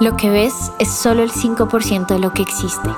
Lo 0.00 0.16
que 0.16 0.30
ves 0.30 0.72
es 0.78 0.90
solo 0.90 1.22
el 1.22 1.30
5% 1.30 2.06
de 2.06 2.18
lo 2.18 2.32
que 2.32 2.42
existe. 2.42 2.88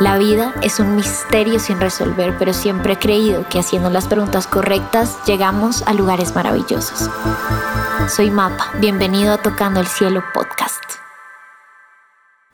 La 0.00 0.18
vida 0.18 0.52
es 0.62 0.80
un 0.80 0.96
misterio 0.96 1.58
sin 1.58 1.80
resolver, 1.80 2.36
pero 2.38 2.52
siempre 2.52 2.92
he 2.92 2.98
creído 2.98 3.48
que 3.48 3.58
haciendo 3.58 3.88
las 3.88 4.06
preguntas 4.06 4.46
correctas 4.46 5.16
llegamos 5.24 5.82
a 5.86 5.94
lugares 5.94 6.34
maravillosos. 6.34 7.08
Soy 8.14 8.30
Mapa, 8.30 8.70
bienvenido 8.80 9.32
a 9.32 9.38
Tocando 9.38 9.80
el 9.80 9.86
Cielo 9.86 10.22
podcast. 10.34 10.82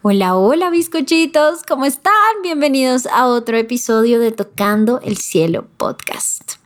Hola, 0.03 0.37
hola 0.37 0.71
bizcochitos, 0.71 1.65
¿cómo 1.67 1.87
están? 1.87 2.13
Bienvenidos 2.43 3.07
a 3.07 3.27
otro 3.27 3.57
episodio 3.57 4.21
de 4.21 4.31
Tocando 4.31 5.01
el 5.03 5.17
Cielo 5.17 5.67
podcast. 5.77 6.60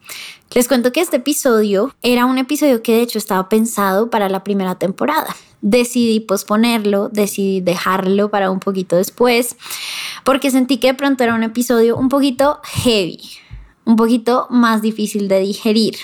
Les 0.55 0.69
cuento 0.69 0.93
que 0.93 1.01
este 1.01 1.17
episodio 1.17 1.95
era 2.03 2.27
un 2.27 2.39
episodio 2.39 2.83
que 2.83 2.93
de 2.93 3.03
hecho 3.03 3.19
estaba 3.19 3.49
pensado 3.49 4.11
para 4.11 4.29
la 4.29 4.45
primera 4.45 4.77
temporada 4.77 5.35
decidí 5.65 6.21
posponerlo, 6.21 7.09
decidí 7.09 7.63
dejarlo 7.63 8.31
para 8.31 8.51
un 8.51 8.61
poquito 8.61 8.97
después, 8.97 9.57
porque 10.23 10.51
sentí 10.51 10.77
que 10.77 10.89
de 10.89 10.95
pronto 10.95 11.25
era 11.25 11.35
un 11.35 11.43
episodio 11.43 11.97
un 11.97 12.11
poquito 12.11 12.61
heavy, 12.65 13.19
un 13.87 13.97
poquito 13.97 14.47
más 14.51 14.83
difícil 14.83 15.27
de 15.27 15.41
digerir. 15.41 15.97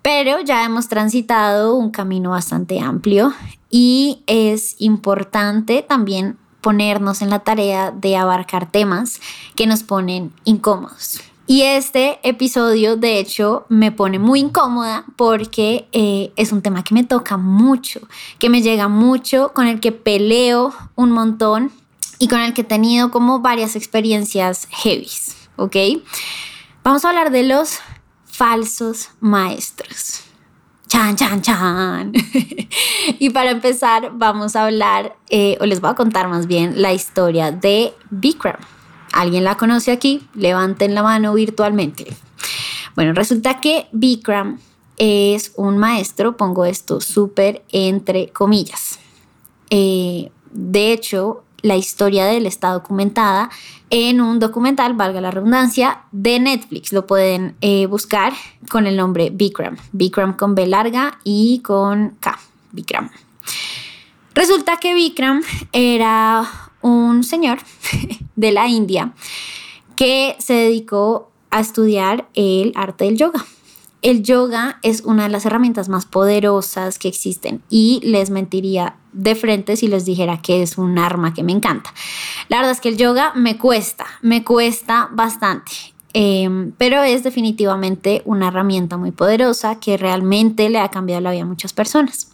Pero 0.00 0.40
ya 0.40 0.64
hemos 0.64 0.88
transitado 0.88 1.76
un 1.76 1.90
camino 1.90 2.30
bastante 2.30 2.80
amplio 2.80 3.34
y 3.68 4.22
es 4.26 4.76
importante 4.78 5.82
también 5.86 6.38
ponernos 6.62 7.20
en 7.20 7.28
la 7.28 7.40
tarea 7.40 7.90
de 7.90 8.16
abarcar 8.16 8.70
temas 8.72 9.20
que 9.56 9.66
nos 9.66 9.82
ponen 9.82 10.32
incómodos. 10.44 11.20
Y 11.50 11.62
este 11.62 12.20
episodio, 12.22 12.94
de 12.94 13.18
hecho, 13.18 13.66
me 13.68 13.90
pone 13.90 14.20
muy 14.20 14.38
incómoda 14.38 15.04
porque 15.16 15.88
eh, 15.90 16.32
es 16.36 16.52
un 16.52 16.62
tema 16.62 16.84
que 16.84 16.94
me 16.94 17.02
toca 17.02 17.38
mucho, 17.38 18.02
que 18.38 18.48
me 18.48 18.62
llega 18.62 18.86
mucho, 18.86 19.52
con 19.52 19.66
el 19.66 19.80
que 19.80 19.90
peleo 19.90 20.72
un 20.94 21.10
montón 21.10 21.72
y 22.20 22.28
con 22.28 22.38
el 22.38 22.54
que 22.54 22.60
he 22.60 22.64
tenido 22.64 23.10
como 23.10 23.40
varias 23.40 23.74
experiencias 23.74 24.68
heavies, 24.70 25.48
¿ok? 25.56 25.74
Vamos 26.84 27.04
a 27.04 27.08
hablar 27.08 27.32
de 27.32 27.42
los 27.42 27.80
falsos 28.26 29.08
maestros. 29.18 30.20
Chan, 30.86 31.16
chan, 31.16 31.42
chan. 31.42 32.12
y 33.18 33.30
para 33.30 33.50
empezar, 33.50 34.12
vamos 34.14 34.54
a 34.54 34.66
hablar, 34.66 35.16
eh, 35.30 35.58
o 35.60 35.66
les 35.66 35.80
voy 35.80 35.90
a 35.90 35.94
contar 35.94 36.28
más 36.28 36.46
bien, 36.46 36.80
la 36.80 36.92
historia 36.92 37.50
de 37.50 37.92
Bikram. 38.10 38.79
¿Alguien 39.12 39.44
la 39.44 39.56
conoce 39.56 39.92
aquí? 39.92 40.22
Levanten 40.34 40.94
la 40.94 41.02
mano 41.02 41.34
virtualmente. 41.34 42.06
Bueno, 42.94 43.12
resulta 43.12 43.60
que 43.60 43.86
Bikram 43.92 44.58
es 44.98 45.52
un 45.56 45.78
maestro, 45.78 46.36
pongo 46.36 46.64
esto 46.64 47.00
súper 47.00 47.64
entre 47.72 48.28
comillas. 48.28 48.98
Eh, 49.70 50.30
de 50.52 50.92
hecho, 50.92 51.42
la 51.62 51.76
historia 51.76 52.26
de 52.26 52.38
él 52.38 52.46
está 52.46 52.72
documentada 52.72 53.50
en 53.90 54.20
un 54.20 54.38
documental, 54.38 54.94
valga 54.94 55.20
la 55.20 55.30
redundancia, 55.30 56.02
de 56.12 56.38
Netflix. 56.38 56.92
Lo 56.92 57.06
pueden 57.06 57.56
eh, 57.60 57.86
buscar 57.86 58.32
con 58.68 58.86
el 58.86 58.96
nombre 58.96 59.30
Bikram. 59.30 59.76
Bikram 59.92 60.34
con 60.36 60.54
B 60.54 60.66
larga 60.66 61.18
y 61.24 61.60
con 61.60 62.16
K. 62.20 62.38
Bikram. 62.72 63.10
Resulta 64.34 64.76
que 64.76 64.94
Bikram 64.94 65.42
era 65.72 66.69
un 66.82 67.24
señor 67.24 67.58
de 68.36 68.52
la 68.52 68.68
India 68.68 69.12
que 69.96 70.36
se 70.38 70.54
dedicó 70.54 71.30
a 71.50 71.60
estudiar 71.60 72.28
el 72.34 72.72
arte 72.74 73.04
del 73.04 73.18
yoga. 73.18 73.44
El 74.02 74.22
yoga 74.22 74.78
es 74.82 75.02
una 75.02 75.24
de 75.24 75.28
las 75.28 75.44
herramientas 75.44 75.90
más 75.90 76.06
poderosas 76.06 76.98
que 76.98 77.08
existen 77.08 77.62
y 77.68 78.00
les 78.02 78.30
mentiría 78.30 78.96
de 79.12 79.34
frente 79.34 79.76
si 79.76 79.88
les 79.88 80.06
dijera 80.06 80.40
que 80.40 80.62
es 80.62 80.78
un 80.78 80.98
arma 80.98 81.34
que 81.34 81.42
me 81.42 81.52
encanta. 81.52 81.92
La 82.48 82.58
verdad 82.58 82.72
es 82.72 82.80
que 82.80 82.88
el 82.88 82.96
yoga 82.96 83.32
me 83.34 83.58
cuesta, 83.58 84.06
me 84.22 84.42
cuesta 84.42 85.10
bastante, 85.12 85.72
em, 86.14 86.72
pero 86.78 87.02
es 87.02 87.22
definitivamente 87.22 88.22
una 88.24 88.48
herramienta 88.48 88.96
muy 88.96 89.10
poderosa 89.10 89.78
que 89.80 89.98
realmente 89.98 90.70
le 90.70 90.78
ha 90.78 90.88
cambiado 90.88 91.20
la 91.20 91.32
vida 91.32 91.42
a 91.42 91.46
muchas 91.46 91.74
personas. 91.74 92.32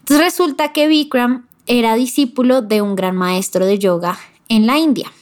Entonces 0.00 0.26
resulta 0.26 0.72
que 0.72 0.88
Bikram 0.88 1.46
era 1.66 1.94
discípulo 1.94 2.62
de 2.62 2.82
un 2.82 2.96
gran 2.96 3.16
maestro 3.16 3.66
de 3.66 3.78
yoga 3.78 4.18
en 4.48 4.66
la 4.66 4.78
India. 4.78 5.12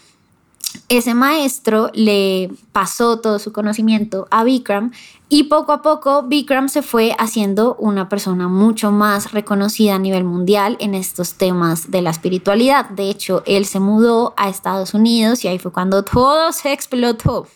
Ese 0.88 1.14
maestro 1.14 1.90
le 1.94 2.50
pasó 2.72 3.20
todo 3.20 3.38
su 3.38 3.52
conocimiento 3.52 4.28
a 4.30 4.44
Bikram 4.44 4.92
y 5.28 5.44
poco 5.44 5.72
a 5.72 5.82
poco 5.82 6.24
Bikram 6.24 6.68
se 6.68 6.82
fue 6.82 7.14
haciendo 7.18 7.76
una 7.76 8.08
persona 8.08 8.48
mucho 8.48 8.90
más 8.90 9.32
reconocida 9.32 9.94
a 9.94 9.98
nivel 9.98 10.24
mundial 10.24 10.76
en 10.80 10.94
estos 10.94 11.34
temas 11.34 11.90
de 11.90 12.02
la 12.02 12.10
espiritualidad. 12.10 12.88
De 12.90 13.10
hecho, 13.10 13.42
él 13.46 13.66
se 13.66 13.80
mudó 13.80 14.34
a 14.36 14.48
Estados 14.48 14.94
Unidos 14.94 15.44
y 15.44 15.48
ahí 15.48 15.58
fue 15.58 15.72
cuando 15.72 16.02
todo 16.04 16.52
se 16.52 16.72
explotó. 16.72 17.46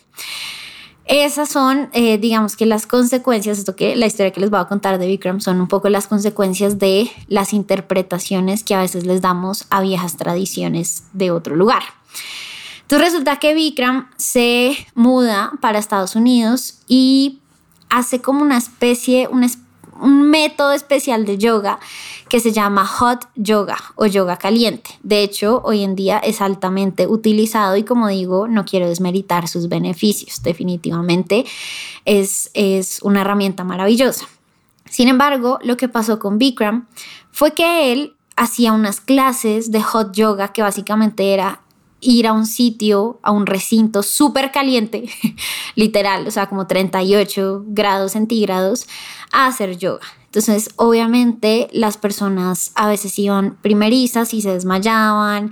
Esas 1.07 1.49
son, 1.49 1.89
eh, 1.93 2.17
digamos 2.17 2.55
que 2.55 2.65
las 2.65 2.87
consecuencias, 2.87 3.59
esto 3.59 3.75
que 3.75 3.95
la 3.95 4.07
historia 4.07 4.31
que 4.31 4.39
les 4.39 4.49
voy 4.49 4.59
a 4.59 4.65
contar 4.65 4.97
de 4.97 5.05
Bikram 5.05 5.39
son 5.39 5.61
un 5.61 5.67
poco 5.67 5.87
las 5.89 6.07
consecuencias 6.07 6.79
de 6.79 7.11
las 7.27 7.53
interpretaciones 7.53 8.63
que 8.63 8.73
a 8.73 8.81
veces 8.81 9.05
les 9.05 9.21
damos 9.21 9.67
a 9.69 9.81
viejas 9.81 10.17
tradiciones 10.17 11.03
de 11.13 11.29
otro 11.29 11.55
lugar. 11.55 11.83
Entonces 12.81 13.09
resulta 13.09 13.37
que 13.37 13.53
Bikram 13.53 14.09
se 14.17 14.75
muda 14.95 15.51
para 15.61 15.77
Estados 15.77 16.15
Unidos 16.15 16.79
y 16.87 17.39
hace 17.89 18.21
como 18.21 18.41
una 18.41 18.57
especie, 18.57 19.27
un, 19.27 19.43
un 19.99 20.29
método 20.29 20.71
especial 20.73 21.25
de 21.25 21.37
yoga 21.37 21.79
que 22.29 22.39
se 22.39 22.51
llama 22.51 22.85
hot 22.85 23.27
yoga 23.35 23.77
o 23.95 24.05
yoga 24.05 24.37
caliente. 24.37 24.91
De 25.03 25.23
hecho, 25.23 25.61
hoy 25.63 25.83
en 25.83 25.95
día 25.95 26.17
es 26.17 26.41
altamente 26.41 27.07
utilizado 27.07 27.77
y 27.77 27.83
como 27.83 28.07
digo, 28.07 28.47
no 28.47 28.65
quiero 28.65 28.87
desmeritar 28.87 29.47
sus 29.47 29.69
beneficios. 29.69 30.41
Definitivamente 30.41 31.45
es, 32.05 32.49
es 32.53 32.99
una 33.03 33.21
herramienta 33.21 33.63
maravillosa. 33.63 34.27
Sin 34.89 35.07
embargo, 35.07 35.59
lo 35.63 35.77
que 35.77 35.87
pasó 35.87 36.19
con 36.19 36.37
Bikram 36.37 36.87
fue 37.31 37.53
que 37.53 37.91
él 37.91 38.15
hacía 38.35 38.73
unas 38.73 39.01
clases 39.01 39.71
de 39.71 39.81
hot 39.81 40.13
yoga 40.13 40.49
que 40.49 40.61
básicamente 40.61 41.33
era 41.33 41.61
ir 42.05 42.27
a 42.27 42.33
un 42.33 42.45
sitio, 42.45 43.19
a 43.23 43.31
un 43.31 43.45
recinto 43.45 44.03
súper 44.03 44.51
caliente, 44.51 45.09
literal, 45.75 46.27
o 46.27 46.31
sea, 46.31 46.47
como 46.47 46.67
38 46.67 47.63
grados 47.67 48.13
centígrados, 48.13 48.87
a 49.31 49.47
hacer 49.47 49.77
yoga. 49.77 50.05
Entonces, 50.25 50.69
obviamente, 50.75 51.69
las 51.71 51.97
personas 51.97 52.71
a 52.75 52.87
veces 52.87 53.17
iban 53.19 53.57
primerizas 53.61 54.33
y 54.33 54.41
se 54.41 54.51
desmayaban, 54.51 55.51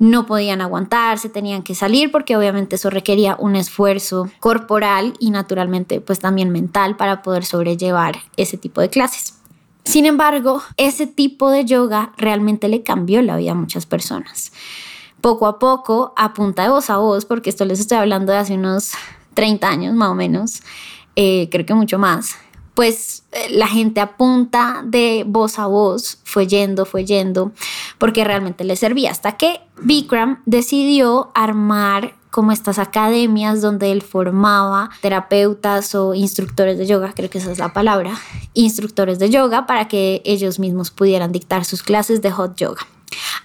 no 0.00 0.26
podían 0.26 0.60
aguantarse, 0.60 1.28
tenían 1.28 1.62
que 1.62 1.74
salir 1.74 2.10
porque 2.10 2.36
obviamente 2.36 2.74
eso 2.74 2.90
requería 2.90 3.36
un 3.38 3.54
esfuerzo 3.54 4.28
corporal 4.40 5.14
y 5.20 5.30
naturalmente 5.30 6.00
pues 6.00 6.18
también 6.18 6.50
mental 6.50 6.96
para 6.96 7.22
poder 7.22 7.44
sobrellevar 7.44 8.16
ese 8.36 8.58
tipo 8.58 8.80
de 8.80 8.90
clases. 8.90 9.38
Sin 9.84 10.04
embargo, 10.04 10.62
ese 10.78 11.06
tipo 11.06 11.50
de 11.50 11.64
yoga 11.64 12.12
realmente 12.16 12.68
le 12.68 12.82
cambió 12.82 13.22
la 13.22 13.36
vida 13.36 13.52
a 13.52 13.54
muchas 13.54 13.86
personas 13.86 14.50
poco 15.24 15.46
a 15.46 15.58
poco, 15.58 16.12
a 16.16 16.34
punta 16.34 16.64
de 16.64 16.68
voz 16.68 16.90
a 16.90 16.98
voz, 16.98 17.24
porque 17.24 17.48
esto 17.48 17.64
les 17.64 17.80
estoy 17.80 17.96
hablando 17.96 18.30
de 18.30 18.36
hace 18.36 18.56
unos 18.56 18.92
30 19.32 19.66
años 19.66 19.94
más 19.94 20.10
o 20.10 20.14
menos, 20.14 20.62
eh, 21.16 21.48
creo 21.50 21.64
que 21.64 21.72
mucho 21.72 21.98
más, 21.98 22.36
pues 22.74 23.22
eh, 23.32 23.46
la 23.48 23.66
gente 23.66 24.02
a 24.02 24.18
punta 24.18 24.82
de 24.84 25.24
voz 25.26 25.58
a 25.58 25.66
voz 25.66 26.18
fue 26.24 26.46
yendo, 26.46 26.84
fue 26.84 27.06
yendo, 27.06 27.52
porque 27.96 28.22
realmente 28.22 28.64
le 28.64 28.76
servía, 28.76 29.12
hasta 29.12 29.38
que 29.38 29.62
Bikram 29.80 30.42
decidió 30.44 31.30
armar 31.34 32.16
como 32.30 32.52
estas 32.52 32.78
academias 32.78 33.62
donde 33.62 33.92
él 33.92 34.02
formaba 34.02 34.90
terapeutas 35.00 35.94
o 35.94 36.12
instructores 36.12 36.76
de 36.76 36.84
yoga, 36.84 37.14
creo 37.16 37.30
que 37.30 37.38
esa 37.38 37.50
es 37.50 37.58
la 37.58 37.72
palabra, 37.72 38.12
instructores 38.52 39.18
de 39.18 39.30
yoga 39.30 39.64
para 39.64 39.88
que 39.88 40.20
ellos 40.26 40.58
mismos 40.58 40.90
pudieran 40.90 41.32
dictar 41.32 41.64
sus 41.64 41.82
clases 41.82 42.20
de 42.20 42.30
hot 42.30 42.56
yoga. 42.56 42.86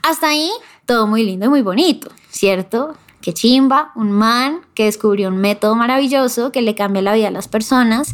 Hasta 0.02 0.30
ahí 0.30 0.52
todo 0.90 1.06
muy 1.06 1.22
lindo 1.22 1.46
y 1.46 1.50
muy 1.50 1.62
bonito, 1.62 2.10
¿cierto? 2.32 2.96
Que 3.22 3.32
chimba, 3.32 3.92
un 3.94 4.12
man 4.12 4.62
que 4.74 4.86
descubrió 4.86 5.28
un 5.28 5.38
método 5.38 5.76
maravilloso 5.76 6.52
que 6.52 6.64
le 6.64 6.74
cambia 6.74 7.04
la 7.04 7.14
vida 7.14 7.28
a 7.28 7.32
las 7.32 7.48
personas 7.48 8.12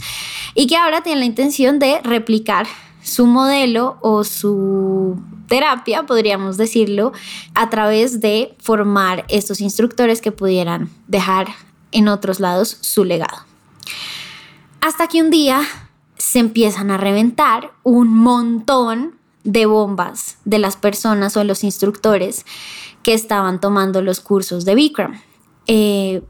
y 0.56 0.68
que 0.68 0.76
ahora 0.76 1.00
tiene 1.02 1.20
la 1.22 1.26
intención 1.26 1.80
de 1.80 2.02
replicar 2.02 2.68
su 3.02 3.28
modelo 3.28 3.98
o 4.02 4.26
su 4.26 5.18
terapia, 5.48 6.04
podríamos 6.04 6.58
decirlo, 6.58 7.14
a 7.54 7.70
través 7.70 8.20
de 8.20 8.58
formar 8.60 9.24
estos 9.30 9.62
instructores 9.62 10.20
que 10.20 10.34
pudieran 10.34 10.90
dejar 11.08 11.48
en 11.94 12.10
otros 12.10 12.42
lados 12.42 12.78
su 12.82 13.06
legado. 13.06 13.38
Hasta 14.82 15.08
que 15.08 15.22
un 15.22 15.30
día 15.30 15.62
se 16.18 16.40
empiezan 16.40 16.92
a 16.92 16.98
reventar 16.98 17.72
un 17.84 18.10
montón 18.10 19.16
de 19.46 19.66
bombas 19.66 20.38
de 20.44 20.60
las 20.60 20.76
personas 20.76 21.38
o 21.38 21.44
los 21.46 21.64
instructores 21.64 22.46
que 23.02 23.14
estaban 23.14 23.62
tomando 23.62 24.02
los 24.02 24.20
cursos 24.20 24.66
de 24.66 24.76
Bikram. 24.76 25.22
Eh, 25.68 26.22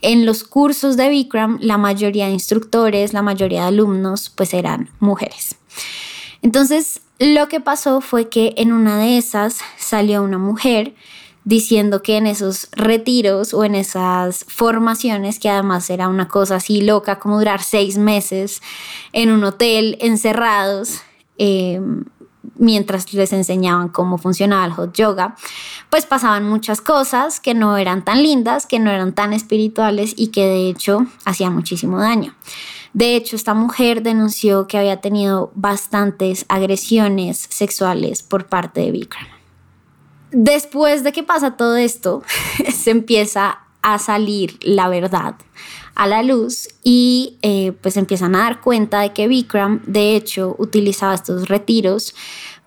en 0.00 0.24
los 0.24 0.44
cursos 0.44 0.96
de 0.96 1.10
Bikram, 1.10 1.58
la 1.60 1.76
mayoría 1.76 2.26
de 2.26 2.32
instructores, 2.32 3.12
la 3.12 3.20
mayoría 3.20 3.62
de 3.62 3.68
alumnos, 3.68 4.30
pues 4.30 4.54
eran 4.54 4.88
mujeres. 4.98 5.56
Entonces, 6.40 7.02
Lo 7.20 7.48
que 7.48 7.60
pasó 7.60 8.00
fue 8.00 8.30
que 8.30 8.54
en 8.56 8.72
una 8.72 8.96
de 8.98 9.18
esas 9.18 9.58
salió 9.76 10.22
una 10.22 10.38
mujer 10.38 10.94
diciendo 11.44 12.00
que 12.00 12.16
en 12.16 12.26
esos 12.26 12.68
retiros 12.72 13.52
o 13.52 13.62
en 13.62 13.74
esas 13.74 14.46
formaciones, 14.48 15.38
que 15.38 15.50
además 15.50 15.90
era 15.90 16.08
una 16.08 16.28
cosa 16.28 16.56
así 16.56 16.80
loca 16.80 17.18
como 17.18 17.38
durar 17.38 17.62
seis 17.62 17.98
meses 17.98 18.62
en 19.12 19.30
un 19.30 19.44
hotel 19.44 19.98
encerrados, 20.00 21.02
em, 21.36 22.06
mientras 22.60 23.12
les 23.12 23.32
enseñaban 23.32 23.88
cómo 23.88 24.18
funcionaba 24.18 24.64
el 24.66 24.72
hot 24.72 24.94
yoga, 24.94 25.34
pues 25.88 26.06
pasaban 26.06 26.48
muchas 26.48 26.80
cosas 26.80 27.40
que 27.40 27.54
no 27.54 27.76
eran 27.76 28.04
tan 28.04 28.22
lindas, 28.22 28.66
que 28.66 28.78
no 28.78 28.90
eran 28.90 29.12
tan 29.14 29.32
espirituales 29.32 30.12
y 30.16 30.28
que 30.28 30.46
de 30.46 30.68
hecho 30.68 31.06
hacían 31.24 31.54
muchísimo 31.54 31.98
daño. 31.98 32.34
De 32.92 33.16
hecho, 33.16 33.36
esta 33.36 33.54
mujer 33.54 34.02
denunció 34.02 34.66
que 34.66 34.76
había 34.76 35.00
tenido 35.00 35.52
bastantes 35.54 36.44
agresiones 36.48 37.46
sexuales 37.48 38.22
por 38.22 38.46
parte 38.46 38.80
de 38.80 38.90
Bikram. 38.90 39.26
Después 40.32 41.02
de 41.02 41.12
que 41.12 41.22
pasa 41.22 41.56
todo 41.56 41.76
esto, 41.76 42.22
se 42.72 42.90
empieza 42.90 43.60
a 43.82 43.98
salir 43.98 44.58
la 44.60 44.88
verdad 44.88 45.36
a 45.94 46.06
la 46.06 46.22
luz 46.22 46.68
y 46.82 47.38
eh, 47.42 47.72
pues 47.80 47.96
empiezan 47.96 48.34
a 48.34 48.40
dar 48.40 48.60
cuenta 48.60 49.00
de 49.00 49.12
que 49.12 49.28
Bikram 49.28 49.82
de 49.86 50.16
hecho 50.16 50.56
utilizaba 50.58 51.14
estos 51.14 51.48
retiros 51.48 52.14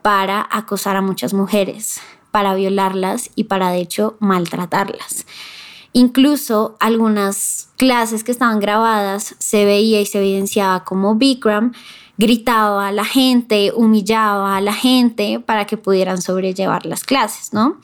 para 0.01 0.47
acosar 0.51 0.95
a 0.95 1.01
muchas 1.01 1.33
mujeres, 1.33 1.99
para 2.31 2.55
violarlas 2.55 3.31
y 3.35 3.45
para 3.45 3.69
de 3.69 3.79
hecho 3.79 4.17
maltratarlas. 4.19 5.25
Incluso 5.93 6.75
algunas 6.79 7.69
clases 7.77 8.23
que 8.23 8.31
estaban 8.31 8.59
grabadas 8.59 9.35
se 9.37 9.65
veía 9.65 10.01
y 10.01 10.05
se 10.05 10.17
evidenciaba 10.17 10.83
como 10.83 11.15
Bikram 11.15 11.71
gritaba 12.17 12.87
a 12.87 12.91
la 12.91 13.05
gente, 13.05 13.71
humillaba 13.75 14.55
a 14.55 14.61
la 14.61 14.73
gente 14.73 15.39
para 15.39 15.65
que 15.65 15.77
pudieran 15.77 16.21
sobrellevar 16.21 16.85
las 16.85 17.03
clases, 17.03 17.53
¿no? 17.53 17.79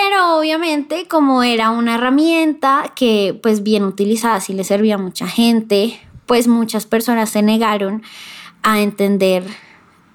Pero 0.00 0.38
obviamente 0.38 1.08
como 1.08 1.42
era 1.42 1.70
una 1.70 1.96
herramienta 1.96 2.92
que 2.94 3.36
pues 3.42 3.64
bien 3.64 3.82
utilizada 3.82 4.40
sí 4.40 4.52
le 4.52 4.62
servía 4.62 4.94
a 4.94 4.98
mucha 4.98 5.26
gente, 5.26 5.98
pues 6.26 6.46
muchas 6.46 6.86
personas 6.86 7.30
se 7.30 7.42
negaron 7.42 8.04
a 8.62 8.80
entender 8.80 9.44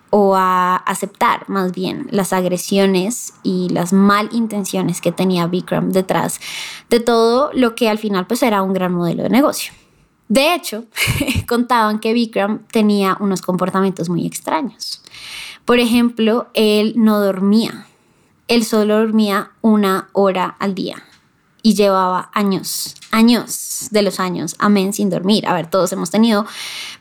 o 0.10 0.36
a 0.38 0.78
aceptar 0.78 1.50
más 1.50 1.74
bien 1.74 2.08
las 2.12 2.32
agresiones 2.32 3.34
y 3.44 3.68
las 3.72 3.92
mal 3.92 4.30
intenciones 4.32 5.02
que 5.02 5.12
tenía 5.12 5.48
Bikram 5.48 5.92
detrás 5.92 6.40
de 6.90 7.02
todo 7.02 7.52
lo 7.54 7.76
que 7.76 7.90
al 7.90 7.98
final 7.98 8.26
pues 8.26 8.42
era 8.42 8.62
un 8.62 8.72
gran 8.72 8.94
modelo 8.94 9.24
de 9.24 9.30
negocio. 9.30 9.74
De 10.30 10.56
hecho, 10.56 10.86
contaban 11.46 12.00
que 12.00 12.14
Bikram 12.14 12.60
tenía 12.72 13.18
unos 13.20 13.42
comportamientos 13.42 14.08
muy 14.08 14.26
extraños. 14.26 15.04
Por 15.66 15.80
ejemplo, 15.80 16.48
él 16.54 16.94
no 16.96 17.20
dormía. 17.20 17.88
Él 18.54 18.66
solo 18.66 19.00
dormía 19.00 19.50
una 19.62 20.10
hora 20.14 20.56
al 20.60 20.76
día 20.76 21.02
y 21.64 21.74
llevaba 21.74 22.30
años, 22.36 22.94
años 23.10 23.88
de 23.90 24.04
los 24.04 24.20
años, 24.20 24.56
amén, 24.60 24.94
sin 24.94 25.10
dormir. 25.10 25.48
A 25.48 25.56
ver, 25.56 25.72
todos 25.72 25.92
hemos 25.92 26.12
tenido 26.12 26.46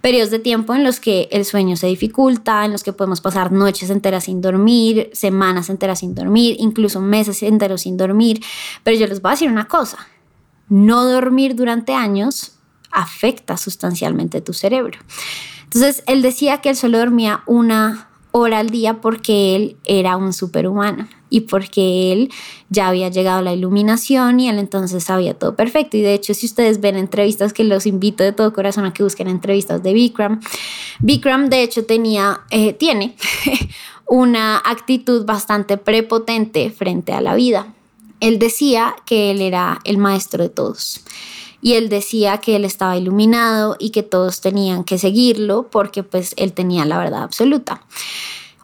periodos 0.01 0.31
de 0.31 0.39
tiempo 0.39 0.75
en 0.75 0.83
los 0.83 0.99
que 0.99 1.29
el 1.31 1.45
sueño 1.45 1.77
se 1.77 1.89
dificulta, 1.89 2.65
en 2.65 2.73
los 2.73 2.83
que 2.83 2.95
podemos 2.95 3.21
pasar 3.21 3.53
noches 3.53 3.91
enteras 3.91 4.25
sin 4.25 4.41
dormir, 4.41 5.11
semanas 5.13 5.69
enteras 5.69 5.99
sin 5.99 6.15
dormir, 6.15 6.57
incluso 6.59 7.01
meses 7.01 7.43
enteros 7.43 7.83
sin 7.83 7.99
dormir. 7.99 8.43
Pero 8.83 8.97
yo 8.97 9.07
les 9.07 9.21
voy 9.21 9.29
a 9.29 9.33
decir 9.33 9.51
una 9.51 9.69
cosa, 9.69 9.99
no 10.71 11.05
dormir 11.05 11.55
durante 11.55 11.93
años 11.93 12.53
afecta 12.93 13.59
sustancialmente 13.59 14.41
tu 14.41 14.55
cerebro. 14.55 14.99
Entonces, 15.65 16.03
él 16.07 16.23
decía 16.23 16.63
que 16.63 16.71
él 16.71 16.77
solo 16.77 16.97
dormía 16.97 17.43
una 17.45 18.09
hora 18.33 18.59
al 18.59 18.71
día 18.71 19.01
porque 19.01 19.55
él 19.55 19.77
era 19.85 20.17
un 20.17 20.33
superhumano 20.33 21.09
y 21.31 21.43
porque 21.43 22.13
él 22.13 22.31
ya 22.69 22.89
había 22.89 23.09
llegado 23.09 23.39
a 23.39 23.43
la 23.43 23.55
iluminación 23.55 24.41
y 24.41 24.49
él 24.49 24.59
entonces 24.59 25.05
sabía 25.05 25.35
todo 25.35 25.55
perfecto. 25.55 25.97
Y 25.97 26.03
de 26.03 26.15
hecho, 26.15 26.35
si 26.35 26.47
ustedes 26.47 26.81
ven 26.81 26.97
entrevistas, 26.97 27.53
que 27.53 27.65
los 27.65 27.87
invito 27.87 28.25
de 28.25 28.33
todo 28.33 28.53
corazón 28.53 28.85
a 28.85 28.93
que 28.93 29.03
busquen 29.03 29.29
entrevistas 29.29 29.83
de 29.83 29.95
Bikram, 29.95 30.41
Bikram 31.01 31.49
de 31.49 31.63
hecho 31.63 31.87
tenía, 31.87 32.41
eh, 32.51 32.73
tiene 32.75 33.17
una 34.07 34.59
actitud 34.59 35.25
bastante 35.25 35.77
prepotente 35.79 36.71
frente 36.71 37.13
a 37.13 37.21
la 37.21 37.35
vida. 37.35 37.73
Él 38.21 38.39
decía 38.39 38.95
que 39.07 39.31
él 39.31 39.41
era 39.41 39.81
el 39.85 39.99
maestro 39.99 40.43
de 40.43 40.51
todos 40.51 41.03
y 41.63 41.75
él 41.75 41.89
decía 41.89 42.39
que 42.39 42.57
él 42.57 42.67
estaba 42.67 42.97
iluminado 42.97 43.77
y 43.79 43.91
que 43.91 44.03
todos 44.03 44.43
tenían 44.43 44.85
que 44.85 44.99
seguirlo 44.99 45.69
porque 45.71 46.03
pues 46.03 46.35
él 46.37 46.53
tenía 46.53 46.85
la 46.85 46.99
verdad 46.99 47.23
absoluta. 47.23 47.81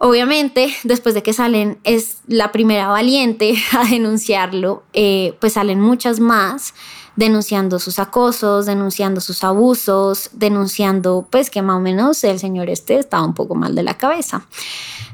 Obviamente, 0.01 0.75
después 0.85 1.15
de 1.15 1.23
que 1.23 1.33
salen, 1.33 1.79
es 1.85 2.19
la 2.27 2.53
primera 2.53 2.89
valiente 2.89 3.55
a 3.73 3.85
denunciarlo, 3.85 4.83
eh, 4.93 5.35
pues 5.41 5.55
salen 5.55 5.81
muchas 5.81 6.21
más 6.21 6.75
denunciando 7.19 7.81
sus 7.81 7.99
acosos, 7.99 8.67
denunciando 8.67 9.21
sus 9.21 9.43
abusos, 9.43 10.31
denunciando 10.35 11.27
pues 11.29 11.51
que 11.51 11.63
más 11.63 11.79
o 11.79 11.81
menos 11.81 12.23
el 12.23 12.39
señor 12.39 12.71
este 12.71 12.97
estaba 12.97 13.25
un 13.25 13.35
poco 13.35 13.57
mal 13.57 13.75
de 13.75 13.83
la 13.83 13.95
cabeza. 13.95 14.47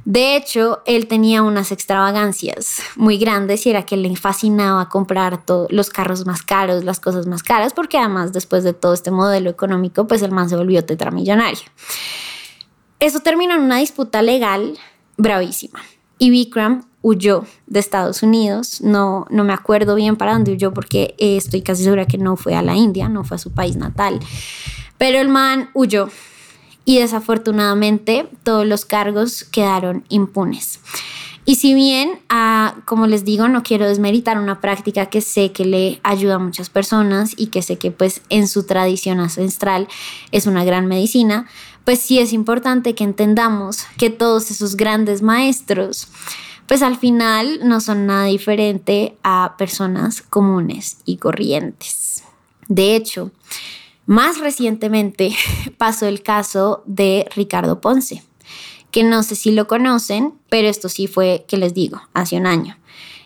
De 0.04 0.36
hecho, 0.36 0.82
él 0.84 1.06
tenía 1.06 1.40
unas 1.40 1.72
extravagancias 1.72 2.82
muy 2.96 3.16
grandes 3.16 3.64
y 3.64 3.70
era 3.70 3.86
que 3.86 3.96
le 3.96 4.14
fascinaba 4.16 4.90
comprar 4.90 5.44
los 5.70 5.88
carros 5.88 6.26
más 6.26 6.42
caros, 6.42 6.84
las 6.84 7.00
cosas 7.00 7.26
más 7.26 7.42
caras, 7.42 7.72
porque 7.72 7.96
además 7.96 8.34
después 8.34 8.64
de 8.64 8.74
todo 8.74 8.92
este 8.92 9.10
modelo 9.10 9.48
económico, 9.48 10.06
pues 10.06 10.20
el 10.20 10.30
man 10.30 10.50
se 10.50 10.56
volvió 10.56 10.84
tetramillonario. 10.84 11.64
Eso 13.00 13.20
terminó 13.20 13.54
en 13.54 13.62
una 13.62 13.78
disputa 13.78 14.20
legal 14.20 14.78
bravísima 15.16 15.80
y 16.18 16.28
Bikram 16.28 16.84
huyó 17.04 17.44
de 17.66 17.80
Estados 17.80 18.22
Unidos. 18.22 18.80
No, 18.80 19.26
no 19.28 19.44
me 19.44 19.52
acuerdo 19.52 19.94
bien 19.94 20.16
para 20.16 20.32
dónde 20.32 20.52
huyó 20.52 20.72
porque 20.72 21.14
eh, 21.18 21.36
estoy 21.36 21.60
casi 21.60 21.84
segura 21.84 22.06
que 22.06 22.16
no 22.16 22.36
fue 22.36 22.56
a 22.56 22.62
la 22.62 22.74
India, 22.74 23.10
no 23.10 23.24
fue 23.24 23.36
a 23.36 23.38
su 23.38 23.52
país 23.52 23.76
natal. 23.76 24.18
Pero 24.96 25.18
el 25.18 25.28
man 25.28 25.68
huyó 25.74 26.08
y 26.86 26.98
desafortunadamente 26.98 28.26
todos 28.42 28.66
los 28.66 28.86
cargos 28.86 29.44
quedaron 29.44 30.04
impunes. 30.08 30.80
Y 31.44 31.56
si 31.56 31.74
bien, 31.74 32.20
ah, 32.30 32.76
como 32.86 33.06
les 33.06 33.26
digo, 33.26 33.48
no 33.48 33.62
quiero 33.62 33.86
desmeritar 33.86 34.38
una 34.38 34.62
práctica 34.62 35.06
que 35.06 35.20
sé 35.20 35.52
que 35.52 35.66
le 35.66 36.00
ayuda 36.02 36.36
a 36.36 36.38
muchas 36.38 36.70
personas 36.70 37.34
y 37.36 37.48
que 37.48 37.60
sé 37.60 37.76
que 37.76 37.90
pues 37.90 38.22
en 38.30 38.48
su 38.48 38.64
tradición 38.64 39.20
ancestral 39.20 39.88
es 40.32 40.46
una 40.46 40.64
gran 40.64 40.86
medicina, 40.86 41.46
pues 41.84 42.00
sí 42.00 42.18
es 42.18 42.32
importante 42.32 42.94
que 42.94 43.04
entendamos 43.04 43.84
que 43.98 44.08
todos 44.08 44.50
esos 44.50 44.74
grandes 44.76 45.20
maestros 45.20 46.08
pues 46.66 46.82
al 46.82 46.96
final 46.96 47.60
no 47.62 47.80
son 47.80 48.06
nada 48.06 48.24
diferente 48.26 49.16
a 49.22 49.54
personas 49.58 50.22
comunes 50.22 50.98
y 51.04 51.18
corrientes. 51.18 52.24
De 52.68 52.96
hecho, 52.96 53.30
más 54.06 54.38
recientemente 54.38 55.34
pasó 55.78 56.06
el 56.06 56.22
caso 56.22 56.82
de 56.86 57.28
Ricardo 57.34 57.80
Ponce, 57.80 58.22
que 58.90 59.02
no 59.02 59.22
sé 59.22 59.34
si 59.34 59.50
lo 59.50 59.66
conocen, 59.66 60.34
pero 60.48 60.68
esto 60.68 60.88
sí 60.88 61.06
fue, 61.06 61.44
que 61.48 61.56
les 61.56 61.74
digo, 61.74 62.00
hace 62.12 62.36
un 62.36 62.46
año. 62.46 62.76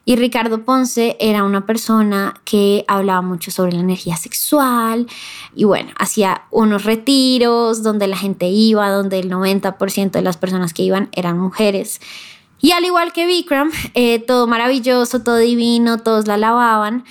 Y 0.08 0.16
Ricardo 0.16 0.64
Ponce 0.64 1.18
era 1.20 1.44
una 1.44 1.66
persona 1.66 2.40
que 2.46 2.82
hablaba 2.88 3.20
mucho 3.20 3.50
sobre 3.50 3.72
la 3.72 3.80
energía 3.80 4.16
sexual 4.16 5.06
y 5.54 5.64
bueno, 5.64 5.90
hacía 5.98 6.44
unos 6.50 6.84
retiros 6.84 7.82
donde 7.82 8.06
la 8.06 8.16
gente 8.16 8.48
iba, 8.48 8.88
donde 8.88 9.18
el 9.18 9.30
90% 9.30 10.12
de 10.12 10.22
las 10.22 10.38
personas 10.38 10.72
que 10.72 10.82
iban 10.82 11.10
eran 11.12 11.38
mujeres. 11.38 12.00
Y 12.60 12.72
al 12.72 12.84
igual 12.84 13.12
que 13.12 13.26
Bikram, 13.26 13.70
eh, 13.94 14.18
todo 14.18 14.46
maravilloso, 14.46 15.22
todo 15.22 15.36
divino, 15.36 15.98
todos 15.98 16.26
la 16.26 16.34
alababan, 16.34 17.04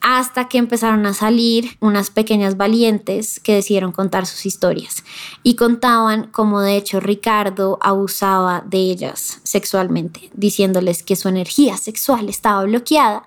hasta 0.00 0.48
que 0.48 0.58
empezaron 0.58 1.04
a 1.06 1.14
salir 1.14 1.76
unas 1.80 2.10
pequeñas 2.10 2.56
valientes 2.56 3.38
que 3.38 3.54
decidieron 3.54 3.92
contar 3.92 4.26
sus 4.26 4.46
historias 4.46 5.04
y 5.42 5.56
contaban 5.56 6.28
cómo 6.28 6.60
de 6.60 6.76
hecho 6.76 7.00
Ricardo 7.00 7.78
abusaba 7.82 8.64
de 8.66 8.78
ellas 8.78 9.40
sexualmente, 9.42 10.30
diciéndoles 10.32 11.02
que 11.02 11.16
su 11.16 11.28
energía 11.28 11.76
sexual 11.76 12.28
estaba 12.28 12.64
bloqueada 12.64 13.24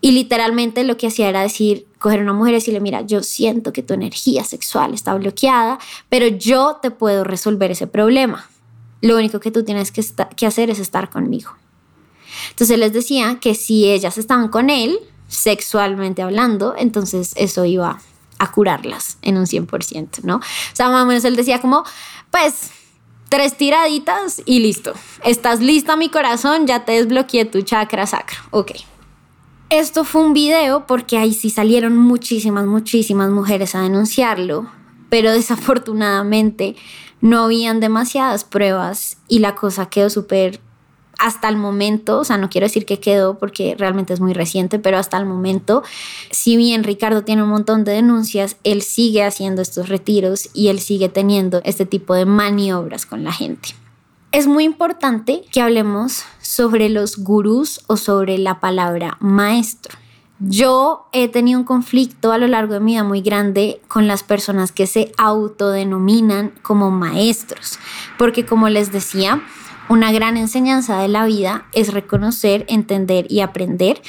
y 0.00 0.12
literalmente 0.12 0.82
lo 0.82 0.96
que 0.96 1.06
hacía 1.06 1.28
era 1.28 1.42
decir, 1.42 1.86
coger 1.98 2.20
a 2.20 2.22
una 2.22 2.32
mujer 2.32 2.54
y 2.54 2.56
decirle, 2.56 2.80
mira, 2.80 3.02
yo 3.02 3.22
siento 3.22 3.72
que 3.72 3.82
tu 3.82 3.94
energía 3.94 4.44
sexual 4.44 4.94
está 4.94 5.14
bloqueada, 5.14 5.78
pero 6.08 6.26
yo 6.26 6.78
te 6.80 6.90
puedo 6.90 7.22
resolver 7.22 7.70
ese 7.70 7.86
problema. 7.86 8.48
Lo 9.00 9.16
único 9.16 9.40
que 9.40 9.50
tú 9.50 9.64
tienes 9.64 9.92
que, 9.92 10.04
que 10.36 10.46
hacer 10.46 10.70
es 10.70 10.78
estar 10.78 11.10
conmigo. 11.10 11.52
Entonces 12.50 12.78
les 12.78 12.92
decía 12.92 13.38
que 13.40 13.54
si 13.54 13.90
ellas 13.90 14.18
estaban 14.18 14.48
con 14.48 14.70
él, 14.70 14.98
sexualmente 15.28 16.22
hablando, 16.22 16.74
entonces 16.76 17.32
eso 17.36 17.64
iba 17.64 18.00
a 18.38 18.52
curarlas 18.52 19.18
en 19.22 19.36
un 19.36 19.46
100%, 19.46 20.22
¿no? 20.22 20.36
O 20.36 20.42
sea, 20.72 20.88
más 20.88 21.04
o 21.04 21.06
menos 21.06 21.24
él 21.24 21.36
decía 21.36 21.60
como, 21.60 21.84
pues, 22.30 22.70
tres 23.28 23.56
tiraditas 23.56 24.42
y 24.44 24.60
listo. 24.60 24.92
Estás 25.24 25.60
lista, 25.60 25.96
mi 25.96 26.08
corazón, 26.08 26.66
ya 26.66 26.84
te 26.84 26.92
desbloqueé 26.92 27.44
tu 27.44 27.62
chakra 27.62 28.06
sacro. 28.06 28.38
Ok. 28.50 28.72
Esto 29.68 30.04
fue 30.04 30.22
un 30.22 30.32
video 30.32 30.86
porque 30.86 31.16
ahí 31.16 31.32
sí 31.32 31.48
salieron 31.48 31.96
muchísimas, 31.96 32.66
muchísimas 32.66 33.30
mujeres 33.30 33.74
a 33.76 33.82
denunciarlo 33.82 34.66
pero 35.10 35.32
desafortunadamente 35.32 36.76
no 37.20 37.44
habían 37.44 37.80
demasiadas 37.80 38.44
pruebas 38.44 39.18
y 39.28 39.40
la 39.40 39.54
cosa 39.54 39.90
quedó 39.90 40.08
súper 40.08 40.60
hasta 41.18 41.50
el 41.50 41.58
momento, 41.58 42.20
o 42.20 42.24
sea, 42.24 42.38
no 42.38 42.48
quiero 42.48 42.66
decir 42.66 42.86
que 42.86 42.98
quedó 42.98 43.38
porque 43.38 43.76
realmente 43.78 44.14
es 44.14 44.20
muy 44.20 44.32
reciente, 44.32 44.78
pero 44.78 44.96
hasta 44.96 45.18
el 45.18 45.26
momento, 45.26 45.82
si 46.30 46.56
bien 46.56 46.82
Ricardo 46.82 47.24
tiene 47.24 47.42
un 47.42 47.50
montón 47.50 47.84
de 47.84 47.92
denuncias, 47.92 48.56
él 48.64 48.80
sigue 48.80 49.22
haciendo 49.22 49.60
estos 49.60 49.90
retiros 49.90 50.48
y 50.54 50.68
él 50.68 50.80
sigue 50.80 51.10
teniendo 51.10 51.60
este 51.64 51.84
tipo 51.84 52.14
de 52.14 52.24
maniobras 52.24 53.04
con 53.04 53.22
la 53.22 53.32
gente. 53.32 53.68
Es 54.32 54.46
muy 54.46 54.64
importante 54.64 55.42
que 55.52 55.60
hablemos 55.60 56.22
sobre 56.40 56.88
los 56.88 57.18
gurús 57.18 57.82
o 57.86 57.98
sobre 57.98 58.38
la 58.38 58.58
palabra 58.60 59.18
maestro. 59.20 59.98
Yo 60.42 61.06
he 61.12 61.28
tenido 61.28 61.58
un 61.58 61.66
conflicto 61.66 62.32
a 62.32 62.38
lo 62.38 62.48
largo 62.48 62.72
de 62.72 62.80
mi 62.80 62.92
vida 62.92 63.04
muy 63.04 63.20
grande 63.20 63.82
con 63.88 64.06
las 64.06 64.22
personas 64.22 64.72
que 64.72 64.86
se 64.86 65.12
autodenominan 65.18 66.52
como 66.62 66.90
maestros, 66.90 67.78
porque 68.16 68.46
como 68.46 68.70
les 68.70 68.90
decía, 68.90 69.42
una 69.90 70.12
gran 70.12 70.36
enseñanza 70.36 71.02
de 71.02 71.08
la 71.08 71.26
vida 71.26 71.66
es 71.72 71.92
reconocer, 71.92 72.64
entender 72.68 73.26
y 73.28 73.40
aprender 73.40 74.00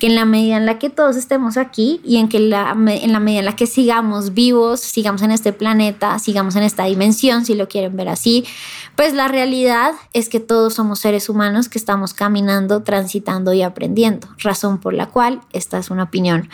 que 0.00 0.08
en 0.08 0.16
la 0.16 0.24
medida 0.24 0.56
en 0.56 0.66
la 0.66 0.80
que 0.80 0.90
todos 0.90 1.14
estemos 1.14 1.56
aquí 1.56 2.00
y 2.04 2.16
en 2.16 2.28
que 2.28 2.40
la, 2.40 2.72
en 2.72 3.12
la 3.12 3.20
medida 3.20 3.38
en 3.38 3.44
la 3.44 3.54
que 3.54 3.68
sigamos 3.68 4.34
vivos, 4.34 4.80
sigamos 4.80 5.22
en 5.22 5.30
este 5.30 5.52
planeta, 5.52 6.18
sigamos 6.18 6.56
en 6.56 6.64
esta 6.64 6.86
dimensión, 6.86 7.44
si 7.44 7.54
lo 7.54 7.68
quieren 7.68 7.96
ver 7.96 8.08
así, 8.08 8.44
pues 8.96 9.14
la 9.14 9.28
realidad 9.28 9.92
es 10.12 10.28
que 10.28 10.40
todos 10.40 10.74
somos 10.74 10.98
seres 10.98 11.28
humanos 11.28 11.68
que 11.68 11.78
estamos 11.78 12.14
caminando, 12.14 12.82
transitando 12.82 13.52
y 13.52 13.62
aprendiendo, 13.62 14.26
razón 14.38 14.78
por 14.78 14.92
la 14.92 15.06
cual 15.06 15.40
esta 15.52 15.78
es 15.78 15.90
una 15.90 16.02
opinión 16.02 16.50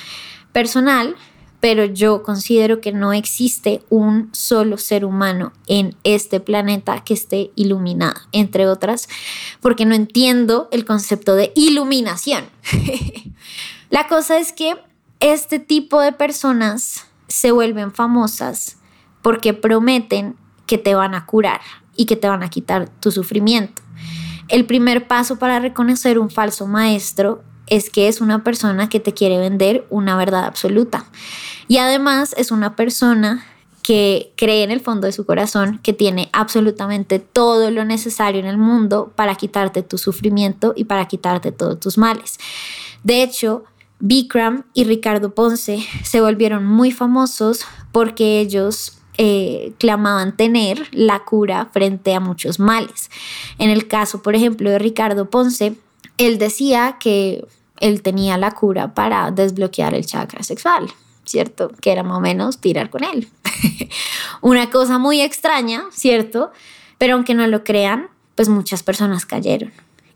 personal 0.52 1.16
pero 1.64 1.86
yo 1.86 2.22
considero 2.22 2.82
que 2.82 2.92
no 2.92 3.14
existe 3.14 3.82
un 3.88 4.28
solo 4.34 4.76
ser 4.76 5.02
humano 5.02 5.54
en 5.66 5.96
este 6.04 6.38
planeta 6.38 7.02
que 7.02 7.14
esté 7.14 7.52
iluminado, 7.56 8.20
entre 8.32 8.68
otras, 8.68 9.08
porque 9.62 9.86
no 9.86 9.94
entiendo 9.94 10.68
el 10.72 10.84
concepto 10.84 11.34
de 11.34 11.54
iluminación. 11.56 12.44
La 13.88 14.08
cosa 14.08 14.36
es 14.38 14.52
que 14.52 14.76
este 15.20 15.58
tipo 15.58 16.02
de 16.02 16.12
personas 16.12 17.06
se 17.28 17.50
vuelven 17.50 17.94
famosas 17.94 18.76
porque 19.22 19.54
prometen 19.54 20.36
que 20.66 20.76
te 20.76 20.94
van 20.94 21.14
a 21.14 21.24
curar 21.24 21.62
y 21.96 22.04
que 22.04 22.16
te 22.16 22.28
van 22.28 22.42
a 22.42 22.50
quitar 22.50 22.90
tu 23.00 23.10
sufrimiento. 23.10 23.80
El 24.48 24.66
primer 24.66 25.08
paso 25.08 25.38
para 25.38 25.60
reconocer 25.60 26.18
un 26.18 26.28
falso 26.28 26.66
maestro 26.66 27.42
es 27.74 27.90
que 27.90 28.06
es 28.06 28.20
una 28.20 28.44
persona 28.44 28.88
que 28.88 29.00
te 29.00 29.12
quiere 29.12 29.38
vender 29.38 29.84
una 29.90 30.16
verdad 30.16 30.44
absoluta. 30.44 31.06
Y 31.66 31.78
además 31.78 32.34
es 32.38 32.52
una 32.52 32.76
persona 32.76 33.44
que 33.82 34.32
cree 34.36 34.62
en 34.62 34.70
el 34.70 34.80
fondo 34.80 35.06
de 35.06 35.12
su 35.12 35.26
corazón 35.26 35.80
que 35.82 35.92
tiene 35.92 36.30
absolutamente 36.32 37.18
todo 37.18 37.72
lo 37.72 37.84
necesario 37.84 38.40
en 38.40 38.46
el 38.46 38.58
mundo 38.58 39.12
para 39.16 39.34
quitarte 39.34 39.82
tu 39.82 39.98
sufrimiento 39.98 40.72
y 40.76 40.84
para 40.84 41.06
quitarte 41.06 41.50
todos 41.50 41.80
tus 41.80 41.98
males. 41.98 42.38
De 43.02 43.24
hecho, 43.24 43.64
Bikram 43.98 44.62
y 44.72 44.84
Ricardo 44.84 45.34
Ponce 45.34 45.84
se 46.04 46.20
volvieron 46.20 46.64
muy 46.64 46.92
famosos 46.92 47.66
porque 47.90 48.38
ellos 48.38 48.98
eh, 49.18 49.74
clamaban 49.78 50.36
tener 50.36 50.86
la 50.92 51.24
cura 51.24 51.70
frente 51.72 52.14
a 52.14 52.20
muchos 52.20 52.60
males. 52.60 53.10
En 53.58 53.68
el 53.68 53.88
caso, 53.88 54.22
por 54.22 54.36
ejemplo, 54.36 54.70
de 54.70 54.78
Ricardo 54.78 55.28
Ponce, 55.28 55.74
él 56.18 56.38
decía 56.38 56.96
que 57.00 57.44
él 57.80 58.02
tenía 58.02 58.38
la 58.38 58.52
cura 58.52 58.94
para 58.94 59.30
desbloquear 59.30 59.94
el 59.94 60.06
chakra 60.06 60.42
sexual, 60.42 60.92
¿cierto? 61.24 61.70
Que 61.80 61.92
era 61.92 62.02
más 62.02 62.18
o 62.18 62.20
menos 62.20 62.58
tirar 62.58 62.90
con 62.90 63.04
él. 63.04 63.28
Una 64.40 64.70
cosa 64.70 64.98
muy 64.98 65.20
extraña, 65.20 65.84
¿cierto? 65.90 66.52
Pero 66.98 67.14
aunque 67.14 67.34
no 67.34 67.46
lo 67.46 67.64
crean, 67.64 68.08
pues 68.34 68.48
muchas 68.48 68.82
personas 68.82 69.26
cayeron, 69.26 69.72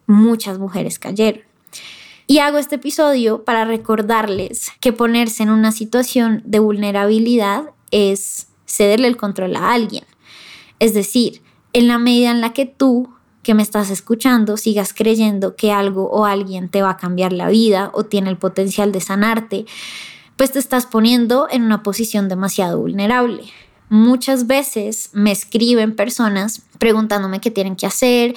muchas 0.07 0.59
mujeres 0.59 0.99
cayeron. 0.99 1.43
Y 2.27 2.41
hago 2.41 2.59
este 2.59 2.77
episodio 2.77 3.45
para 3.45 3.65
recordarles 3.65 4.71
que 4.81 4.93
ponerse 4.93 5.43
en 5.43 5.51
una 5.51 5.73
situación 5.73 6.43
de 6.45 6.59
vulnerabilidad 6.59 7.71
es 7.91 8.49
cederle 8.67 9.09
el 9.09 9.17
control 9.17 9.57
a 9.57 9.73
alguien. 9.73 10.05
Es 10.79 10.93
decir, 10.93 11.43
en 11.73 11.89
la 11.89 11.99
medida 11.99 12.31
en 12.31 12.43
la 12.43 12.53
que 12.53 12.67
tú 12.67 13.09
que 13.49 13.55
me 13.55 13.63
estás 13.63 13.89
escuchando 13.89 14.59
sigas 14.59 14.93
creyendo 14.93 15.57
que 15.57 15.73
algo 15.73 16.11
o 16.11 16.27
alguien 16.27 16.69
te 16.69 16.83
va 16.83 16.91
a 16.91 16.97
cambiar 16.99 17.33
la 17.33 17.49
vida 17.49 17.91
o 17.95 18.05
tiene 18.05 18.29
el 18.29 18.37
potencial 18.37 18.93
de 18.93 19.01
sanarte, 19.01 19.65
pues 20.37 20.53
te 20.53 20.59
estás 20.59 20.85
poniendo 20.85 21.49
en 21.51 21.63
una 21.63 21.83
posición 21.83 22.29
demasiado 22.29 22.79
vulnerable. 22.79 23.45
Muchas 23.89 24.47
veces 24.49 25.09
me 25.15 25.33
escriben 25.33 25.97
personas 25.97 26.61
preguntándome 26.79 27.41
qué 27.41 27.51
tienen 27.51 27.75
que 27.75 27.87
hacer 27.87 28.35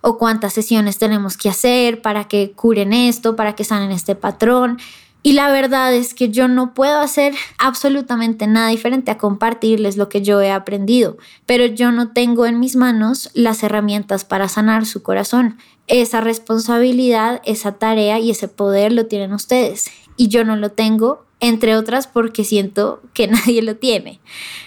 o 0.00 0.18
cuántas 0.18 0.54
sesiones 0.54 0.98
tenemos 0.98 1.36
que 1.36 1.48
hacer 1.48 2.02
para 2.02 2.24
que 2.26 2.50
curen 2.50 2.92
esto, 2.92 3.36
para 3.36 3.54
que 3.54 3.62
sanen 3.62 3.92
este 3.92 4.16
patrón. 4.16 4.80
Y 5.28 5.32
la 5.32 5.52
verdad 5.52 5.94
es 5.94 6.14
que 6.14 6.30
yo 6.30 6.48
no 6.48 6.72
puedo 6.72 7.00
hacer 7.00 7.34
absolutamente 7.58 8.46
nada 8.46 8.70
diferente 8.70 9.10
a 9.10 9.18
compartirles 9.18 9.98
lo 9.98 10.08
que 10.08 10.22
yo 10.22 10.40
he 10.40 10.50
aprendido, 10.50 11.18
pero 11.44 11.66
yo 11.66 11.92
no 11.92 12.12
tengo 12.12 12.46
en 12.46 12.58
mis 12.58 12.76
manos 12.76 13.28
las 13.34 13.62
herramientas 13.62 14.24
para 14.24 14.48
sanar 14.48 14.86
su 14.86 15.02
corazón. 15.02 15.58
Esa 15.86 16.22
responsabilidad, 16.22 17.42
esa 17.44 17.72
tarea 17.72 18.18
y 18.18 18.30
ese 18.30 18.48
poder 18.48 18.90
lo 18.90 19.04
tienen 19.04 19.34
ustedes 19.34 19.90
y 20.16 20.28
yo 20.28 20.46
no 20.46 20.56
lo 20.56 20.70
tengo, 20.70 21.26
entre 21.40 21.76
otras 21.76 22.06
porque 22.06 22.42
siento 22.42 23.02
que 23.12 23.26
nadie 23.28 23.60
lo 23.60 23.76
tiene. 23.76 24.20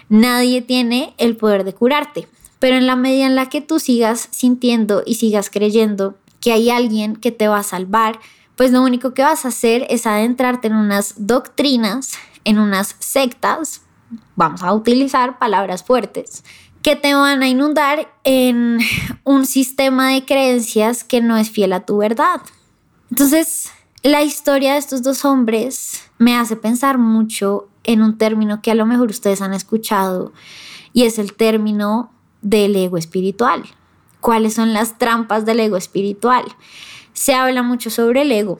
Nadie 0.10 0.62
tiene 0.62 1.16
el 1.18 1.38
poder 1.38 1.64
de 1.64 1.74
curarte, 1.74 2.28
pero 2.60 2.76
en 2.76 2.86
la 2.86 2.96
medida 2.96 3.26
en 3.26 3.34
la 3.34 3.50
que 3.50 3.62
tú 3.62 3.80
sigas 3.80 4.28
sintiendo 4.30 5.02
y 5.08 5.16
sigas 5.16 5.50
creyendo 5.50 6.20
que 6.40 6.52
hay 6.52 6.70
alguien 6.70 7.16
que 7.16 7.32
te 7.32 7.48
va 7.48 7.58
a 7.58 7.64
salvar, 7.64 8.20
pues 8.62 8.72
lo 8.72 8.84
único 8.84 9.16
que 9.16 9.24
vas 9.24 9.44
a 9.44 9.48
hacer 9.48 9.88
es 9.90 10.06
adentrarte 10.06 10.68
en 10.68 10.76
unas 10.76 11.16
doctrinas, 11.18 12.12
en 12.44 12.60
unas 12.60 12.96
sectas, 13.00 13.82
vamos 14.36 14.62
a 14.62 14.72
utilizar 14.72 15.40
palabras 15.40 15.84
fuertes, 15.84 16.44
que 16.84 16.96
te 16.96 17.16
van 17.16 17.42
a 17.42 17.48
inundar 17.48 18.14
en 18.24 18.78
un 19.24 19.48
sistema 19.48 20.10
de 20.10 20.26
creencias 20.26 21.04
que 21.04 21.22
no 21.22 21.38
es 21.38 21.50
fiel 21.50 21.74
a 21.74 21.88
tu 21.88 21.98
verdad. 21.98 22.40
Entonces, 23.10 23.72
la 24.04 24.22
historia 24.22 24.74
de 24.74 24.78
estos 24.78 25.02
dos 25.02 25.26
hombres 25.26 26.04
me 26.20 26.38
hace 26.38 26.56
pensar 26.56 27.00
mucho 27.00 27.68
en 27.84 28.04
un 28.04 28.20
término 28.20 28.62
que 28.62 28.70
a 28.70 28.76
lo 28.76 28.86
mejor 28.86 29.10
ustedes 29.10 29.42
han 29.42 29.56
escuchado 29.56 30.34
y 30.94 31.06
es 31.06 31.18
el 31.18 31.34
término 31.34 32.12
del 32.44 32.76
ego 32.76 33.00
espiritual. 33.00 33.64
¿Cuáles 34.20 34.54
son 34.54 34.72
las 34.72 35.00
trampas 35.00 35.48
del 35.48 35.62
ego 35.62 35.78
espiritual? 35.78 36.46
Se 37.22 37.36
habla 37.36 37.62
mucho 37.62 37.92
sobre 37.92 38.24
el 38.24 38.32
ego 38.32 38.58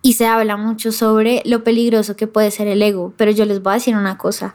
y 0.00 0.14
se 0.14 0.26
habla 0.26 0.56
mucho 0.56 0.92
sobre 0.92 1.42
lo 1.44 1.62
peligroso 1.62 2.16
que 2.16 2.26
puede 2.26 2.50
ser 2.50 2.66
el 2.66 2.80
ego, 2.80 3.12
pero 3.18 3.32
yo 3.32 3.44
les 3.44 3.62
voy 3.62 3.72
a 3.72 3.74
decir 3.74 3.96
una 3.96 4.16
cosa, 4.16 4.54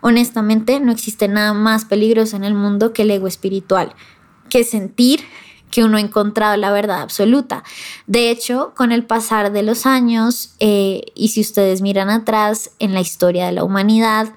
honestamente 0.00 0.80
no 0.80 0.90
existe 0.90 1.28
nada 1.28 1.52
más 1.52 1.84
peligroso 1.84 2.34
en 2.36 2.44
el 2.44 2.54
mundo 2.54 2.94
que 2.94 3.02
el 3.02 3.10
ego 3.10 3.26
espiritual, 3.26 3.92
que 4.48 4.64
sentir 4.64 5.20
que 5.70 5.84
uno 5.84 5.98
ha 5.98 6.00
encontrado 6.00 6.56
la 6.56 6.72
verdad 6.72 7.02
absoluta. 7.02 7.62
De 8.06 8.30
hecho, 8.30 8.72
con 8.74 8.90
el 8.90 9.04
pasar 9.04 9.52
de 9.52 9.64
los 9.64 9.84
años, 9.84 10.54
eh, 10.58 11.02
y 11.14 11.28
si 11.28 11.42
ustedes 11.42 11.82
miran 11.82 12.08
atrás 12.08 12.70
en 12.78 12.94
la 12.94 13.02
historia 13.02 13.44
de 13.44 13.52
la 13.52 13.64
humanidad, 13.64 14.32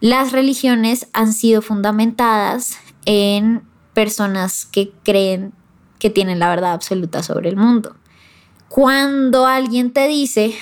las 0.00 0.32
religiones 0.32 1.06
han 1.12 1.32
sido 1.32 1.62
fundamentadas 1.62 2.76
en 3.04 3.62
personas 3.94 4.64
que 4.64 4.90
creen 5.04 5.52
que 6.00 6.10
tienen 6.10 6.40
la 6.40 6.48
verdad 6.48 6.72
absoluta 6.72 7.22
sobre 7.22 7.50
el 7.50 7.56
mundo. 7.56 7.94
Cuando 8.70 9.46
alguien 9.46 9.92
te 9.92 10.06
dice 10.06 10.54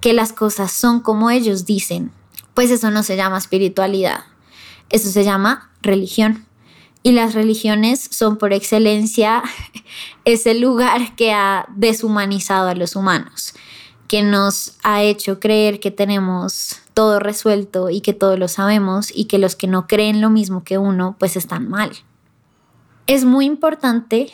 que 0.00 0.12
las 0.12 0.32
cosas 0.32 0.72
son 0.72 0.98
como 0.98 1.30
ellos 1.30 1.64
dicen, 1.64 2.10
pues 2.52 2.72
eso 2.72 2.90
no 2.90 3.04
se 3.04 3.14
llama 3.14 3.38
espiritualidad, 3.38 4.24
eso 4.90 5.08
se 5.08 5.22
llama 5.22 5.70
religión. 5.80 6.46
Y 7.04 7.12
las 7.12 7.32
religiones 7.32 8.08
son 8.10 8.38
por 8.38 8.52
excelencia 8.52 9.44
ese 10.24 10.54
lugar 10.56 11.14
que 11.14 11.32
ha 11.32 11.66
deshumanizado 11.76 12.68
a 12.68 12.74
los 12.74 12.96
humanos, 12.96 13.54
que 14.08 14.24
nos 14.24 14.74
ha 14.82 15.04
hecho 15.04 15.38
creer 15.38 15.78
que 15.78 15.92
tenemos 15.92 16.80
todo 16.92 17.20
resuelto 17.20 17.88
y 17.88 18.00
que 18.00 18.14
todo 18.14 18.36
lo 18.36 18.48
sabemos 18.48 19.12
y 19.14 19.26
que 19.26 19.38
los 19.38 19.54
que 19.54 19.68
no 19.68 19.86
creen 19.86 20.20
lo 20.20 20.28
mismo 20.28 20.64
que 20.64 20.76
uno 20.76 21.14
pues 21.20 21.36
están 21.36 21.68
mal. 21.68 21.92
Es 23.06 23.24
muy 23.24 23.46
importante 23.46 24.28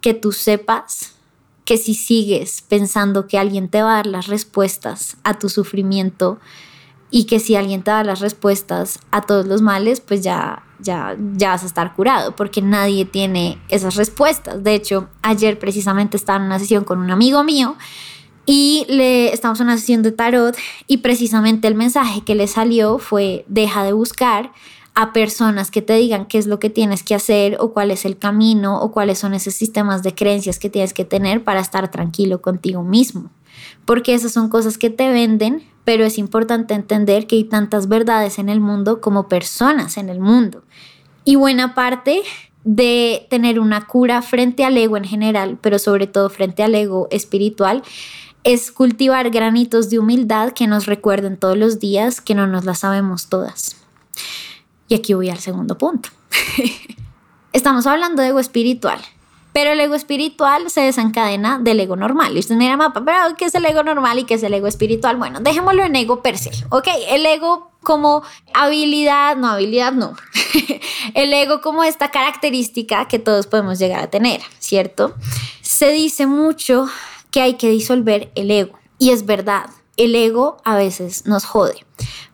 que 0.00 0.12
tú 0.12 0.32
sepas 0.32 1.13
que 1.64 1.78
si 1.78 1.94
sigues 1.94 2.62
pensando 2.62 3.26
que 3.26 3.38
alguien 3.38 3.68
te 3.68 3.82
va 3.82 3.92
a 3.92 3.96
dar 3.96 4.06
las 4.06 4.26
respuestas 4.26 5.16
a 5.24 5.38
tu 5.38 5.48
sufrimiento 5.48 6.38
y 7.10 7.24
que 7.24 7.38
si 7.40 7.54
alguien 7.54 7.82
te 7.82 7.90
da 7.90 8.02
las 8.04 8.20
respuestas 8.20 8.98
a 9.10 9.22
todos 9.22 9.46
los 9.46 9.62
males, 9.62 10.00
pues 10.00 10.22
ya, 10.22 10.64
ya, 10.80 11.16
ya 11.34 11.50
vas 11.50 11.62
a 11.62 11.66
estar 11.66 11.94
curado, 11.94 12.34
porque 12.34 12.60
nadie 12.60 13.04
tiene 13.04 13.58
esas 13.68 13.94
respuestas. 13.94 14.64
De 14.64 14.74
hecho, 14.74 15.08
ayer 15.22 15.58
precisamente 15.58 16.16
estaba 16.16 16.38
en 16.38 16.46
una 16.46 16.58
sesión 16.58 16.84
con 16.84 16.98
un 16.98 17.10
amigo 17.10 17.44
mío 17.44 17.76
y 18.46 18.84
le 18.88 19.32
estamos 19.32 19.60
en 19.60 19.66
una 19.66 19.78
sesión 19.78 20.02
de 20.02 20.12
tarot 20.12 20.56
y 20.86 20.98
precisamente 20.98 21.68
el 21.68 21.74
mensaje 21.74 22.22
que 22.22 22.34
le 22.34 22.46
salió 22.46 22.98
fue 22.98 23.44
deja 23.48 23.84
de 23.84 23.92
buscar 23.92 24.52
a 24.94 25.12
personas 25.12 25.70
que 25.70 25.82
te 25.82 25.94
digan 25.94 26.26
qué 26.26 26.38
es 26.38 26.46
lo 26.46 26.60
que 26.60 26.70
tienes 26.70 27.02
que 27.02 27.14
hacer 27.14 27.56
o 27.60 27.72
cuál 27.72 27.90
es 27.90 28.04
el 28.04 28.16
camino 28.16 28.80
o 28.80 28.92
cuáles 28.92 29.18
son 29.18 29.34
esos 29.34 29.54
sistemas 29.54 30.02
de 30.02 30.14
creencias 30.14 30.58
que 30.58 30.70
tienes 30.70 30.94
que 30.94 31.04
tener 31.04 31.42
para 31.42 31.60
estar 31.60 31.90
tranquilo 31.90 32.40
contigo 32.40 32.82
mismo. 32.82 33.30
Porque 33.84 34.14
esas 34.14 34.32
son 34.32 34.48
cosas 34.48 34.78
que 34.78 34.90
te 34.90 35.08
venden, 35.08 35.64
pero 35.84 36.04
es 36.04 36.16
importante 36.16 36.74
entender 36.74 37.26
que 37.26 37.36
hay 37.36 37.44
tantas 37.44 37.88
verdades 37.88 38.38
en 38.38 38.48
el 38.48 38.60
mundo 38.60 39.00
como 39.00 39.28
personas 39.28 39.96
en 39.96 40.08
el 40.08 40.20
mundo. 40.20 40.62
Y 41.24 41.36
buena 41.36 41.74
parte 41.74 42.22
de 42.62 43.26
tener 43.30 43.58
una 43.58 43.86
cura 43.86 44.22
frente 44.22 44.64
al 44.64 44.76
ego 44.76 44.96
en 44.96 45.04
general, 45.04 45.58
pero 45.60 45.78
sobre 45.78 46.06
todo 46.06 46.30
frente 46.30 46.62
al 46.62 46.74
ego 46.74 47.08
espiritual, 47.10 47.82
es 48.44 48.70
cultivar 48.70 49.30
granitos 49.30 49.90
de 49.90 49.98
humildad 49.98 50.52
que 50.52 50.66
nos 50.66 50.86
recuerden 50.86 51.36
todos 51.36 51.56
los 51.56 51.80
días 51.80 52.20
que 52.20 52.34
no 52.34 52.46
nos 52.46 52.64
las 52.64 52.80
sabemos 52.80 53.28
todas. 53.28 53.83
Y 54.88 54.94
aquí 54.94 55.14
voy 55.14 55.30
al 55.30 55.38
segundo 55.38 55.78
punto. 55.78 56.10
Estamos 57.52 57.86
hablando 57.86 58.20
de 58.20 58.28
ego 58.28 58.40
espiritual, 58.40 59.00
pero 59.52 59.72
el 59.72 59.80
ego 59.80 59.94
espiritual 59.94 60.70
se 60.70 60.80
desencadena 60.80 61.58
del 61.58 61.80
ego 61.80 61.96
normal. 61.96 62.36
Y 62.36 62.40
usted 62.40 62.56
mira, 62.56 62.76
mapa, 62.76 63.04
pero 63.04 63.36
¿qué 63.36 63.44
es 63.46 63.54
el 63.54 63.64
ego 63.64 63.82
normal 63.82 64.18
y 64.18 64.24
qué 64.24 64.34
es 64.34 64.42
el 64.42 64.52
ego 64.54 64.66
espiritual? 64.66 65.16
Bueno, 65.16 65.40
dejémoslo 65.40 65.84
en 65.84 65.94
ego 65.94 66.22
per 66.22 66.36
se, 66.36 66.50
¿ok? 66.70 66.88
El 67.08 67.24
ego 67.24 67.70
como 67.82 68.24
habilidad, 68.52 69.36
no 69.36 69.48
habilidad, 69.48 69.92
no. 69.92 70.16
el 71.14 71.32
ego 71.32 71.60
como 71.60 71.84
esta 71.84 72.10
característica 72.10 73.06
que 73.06 73.20
todos 73.20 73.46
podemos 73.46 73.78
llegar 73.78 74.00
a 74.00 74.10
tener, 74.10 74.40
¿cierto? 74.58 75.14
Se 75.62 75.92
dice 75.92 76.26
mucho 76.26 76.88
que 77.30 77.40
hay 77.40 77.54
que 77.54 77.68
disolver 77.68 78.32
el 78.34 78.50
ego. 78.50 78.78
Y 78.98 79.10
es 79.10 79.26
verdad, 79.26 79.70
el 79.96 80.14
ego 80.14 80.58
a 80.64 80.76
veces 80.76 81.26
nos 81.26 81.44
jode. 81.44 81.84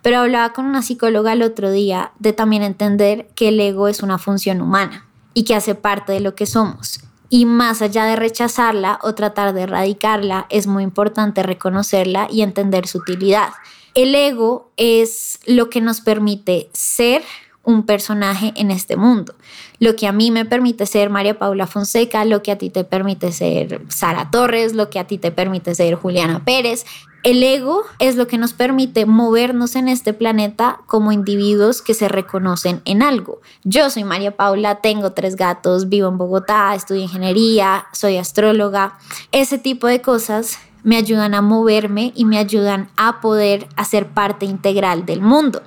Pero 0.03 0.19
hablaba 0.19 0.53
con 0.53 0.65
una 0.65 0.83
psicóloga 0.83 1.33
el 1.33 1.43
otro 1.43 1.71
día 1.71 2.13
de 2.19 2.33
también 2.33 2.63
entender 2.63 3.29
que 3.35 3.49
el 3.49 3.61
ego 3.61 3.89
es 3.89 4.03
una 4.03 4.19
función 4.19 4.61
humana 4.61 5.07
y 5.35 5.45
que 5.45 5.55
hace 5.55 5.75
parte 5.75 6.13
de 6.13 6.21
lo 6.21 6.35
que 6.35 6.47
somos. 6.47 7.01
Y 7.29 7.45
más 7.45 7.81
allá 7.81 8.05
de 8.07 8.17
rechazarla 8.17 8.99
o 9.03 9.15
tratar 9.15 9.53
de 9.55 9.63
erradicarla, 9.63 10.47
es 10.51 10.67
muy 10.67 10.83
importante 10.83 11.43
reconocerla 11.43 12.27
y 12.31 12.43
entender 12.43 12.89
su 12.89 12.99
utilidad. 12.99 13.51
El 13.95 14.15
ego 14.15 14.73
es 14.77 15.39
lo 15.47 15.71
que 15.71 15.81
nos 15.81 16.01
permite 16.01 16.71
ser 16.73 17.23
un 17.63 17.85
personaje 17.85 18.53
en 18.57 18.71
este 18.71 18.97
mundo. 18.97 19.35
Lo 19.79 19.95
que 19.97 20.07
a 20.07 20.13
mí 20.13 20.31
me 20.31 20.45
permite 20.45 20.87
ser 20.87 21.11
María 21.11 21.39
Paula 21.39 21.67
Fonseca, 21.67 22.25
lo 22.25 22.43
que 22.43 22.53
a 22.53 22.59
ti 22.59 22.71
te 22.71 22.85
permite 22.85 23.33
ser 23.33 23.83
Sara 23.89 24.31
Torres, 24.31 24.75
lo 24.75 24.91
que 24.91 24.99
a 24.99 25.07
ti 25.07 25.19
te 25.19 25.31
permite 25.31 25.75
ser 25.75 25.95
Juliana 25.95 26.45
Pérez. 26.45 26.85
El 27.23 27.43
ego 27.43 27.83
es 27.99 28.17
lo 28.17 28.27
que 28.27 28.39
nos 28.39 28.55
permite 28.55 29.05
movernos 29.05 29.77
en 29.77 29.89
este 29.89 30.15
planeta 30.15 30.81
como 30.87 31.13
individuos 31.13 31.83
que 31.83 31.93
se 31.93 32.09
reconocen 32.09 32.81
en 32.87 33.03
algo. 33.03 33.43
Yo 33.63 33.91
soy 33.91 34.05
María 34.05 34.37
Paula, 34.37 34.77
tengo 34.77 35.13
tres 35.13 35.37
gatos, 35.37 35.91
vivo 35.91 36.09
en 36.09 36.17
Bogotá, 36.17 36.75
estudio 36.75 37.03
ingeniería, 37.03 37.87
soy 37.93 38.17
astróloga. 38.17 38.99
Ese 39.33 39.59
tipo 39.59 39.87
de 39.87 40.01
cosas 40.01 40.59
me 40.83 40.97
ayudan 40.97 41.35
a 41.35 41.43
moverme 41.43 42.13
y 42.15 42.25
me 42.25 42.39
ayudan 42.39 42.89
a 42.97 43.21
poder 43.21 43.69
hacer 43.77 44.09
parte 44.09 44.47
integral 44.47 45.05
del 45.05 45.21
mundo. 45.21 45.63